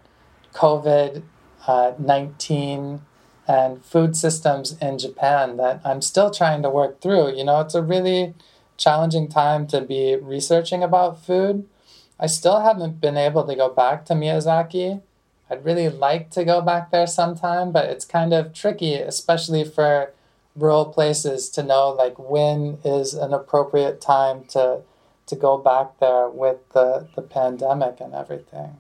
COVID 0.54 1.24
uh, 1.68 1.94
19 1.98 3.02
and 3.48 3.84
food 3.84 4.16
systems 4.16 4.78
in 4.82 4.98
Japan 4.98 5.58
that 5.58 5.82
I'm 5.84 6.02
still 6.02 6.32
trying 6.32 6.62
to 6.64 6.70
work 6.70 7.02
through. 7.02 7.36
You 7.36 7.44
know, 7.44 7.60
it's 7.62 7.76
a 7.76 7.82
really 7.82 8.34
challenging 8.78 9.28
time 9.28 9.68
to 9.68 9.82
be 9.82 10.16
researching 10.16 10.84
about 10.84 11.24
food. 11.26 11.68
I 12.24 12.28
still 12.28 12.62
haven't 12.62 13.00
been 13.00 13.18
able 13.18 13.46
to 13.46 13.56
go 13.56 13.70
back 13.70 14.06
to 14.06 14.14
Miyazaki 14.14 15.02
I'd 15.54 15.66
really 15.66 15.90
like 15.90 16.32
to 16.32 16.44
go 16.44 16.62
back 16.62 16.90
there 16.90 17.06
sometime, 17.06 17.72
but 17.72 17.86
it's 17.86 18.06
kind 18.06 18.34
of 18.34 18.54
tricky, 18.54 18.96
especially 18.96 19.64
for 19.64 20.12
rural 20.56 20.86
places 20.86 21.50
to 21.50 21.62
know 21.62 21.90
like 21.90 22.18
when 22.18 22.80
is 22.84 23.14
an 23.14 23.34
appropriate 23.34 24.02
time 24.02 24.46
to 24.46 24.82
to 25.26 25.36
go 25.36 25.58
back 25.58 26.00
there 26.00 26.28
with 26.28 26.58
the, 26.74 27.08
the 27.16 27.22
pandemic 27.22 28.02
and 28.02 28.14
everything. 28.14 28.78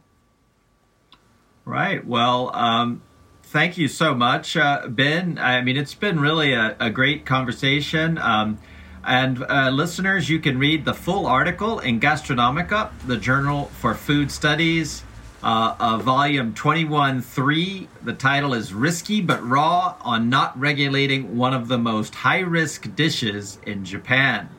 Right. 1.64 2.06
Well, 2.06 2.54
um, 2.54 3.02
thank 3.44 3.78
you 3.78 3.88
so 3.88 4.14
much, 4.14 4.58
uh, 4.58 4.88
Ben. 4.88 5.38
I 5.38 5.62
mean, 5.62 5.78
it's 5.78 5.94
been 5.94 6.20
really 6.20 6.54
a, 6.54 6.76
a 6.82 6.90
great 6.90 7.26
conversation. 7.26 8.18
Um, 8.18 8.60
and 9.06 9.44
uh, 9.44 9.70
listeners, 9.70 10.30
you 10.30 10.40
can 10.40 10.58
read 10.58 10.86
the 10.86 10.94
full 10.94 11.26
article 11.26 11.80
in 11.80 12.00
Gastronomica, 12.00 12.92
the 13.06 13.18
Journal 13.18 13.66
for 13.80 13.94
Food 13.94 14.32
Studies 14.32 15.04
uh, 15.44 15.76
uh, 15.80 15.98
volume 15.98 16.54
21.3. 16.54 17.88
The 18.02 18.14
title 18.14 18.54
is 18.54 18.74
Risky 18.74 19.22
but 19.22 19.46
Raw 19.46 19.98
on 20.02 20.30
Not 20.30 20.58
Regulating 20.58 21.38
One 21.38 21.54
of 21.54 21.68
the 21.68 21.78
Most 21.78 22.16
High 22.16 22.40
Risk 22.40 22.96
Dishes 22.96 23.60
in 23.66 23.84
Japan. 23.84 24.50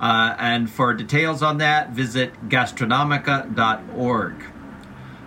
Uh, 0.00 0.34
and 0.38 0.68
for 0.68 0.92
details 0.92 1.42
on 1.42 1.58
that, 1.58 1.90
visit 1.90 2.48
gastronomica.org. 2.48 4.34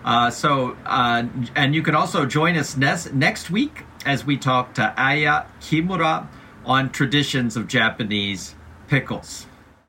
Uh, 0.03 0.29
so, 0.29 0.77
uh, 0.85 1.23
and 1.55 1.73
you 1.73 1.81
can 1.81 1.95
also 1.95 2.25
join 2.25 2.55
us 2.55 2.77
next, 2.77 3.13
next 3.13 3.49
week 3.49 3.83
as 4.05 4.25
we 4.25 4.37
talk 4.37 4.73
to 4.75 4.93
Aya 4.97 5.45
Kimura 5.61 6.27
on 6.69 6.91
traditions 6.91 7.57
of 7.57 7.67
Japanese 7.67 8.53
pickles. 8.87 9.47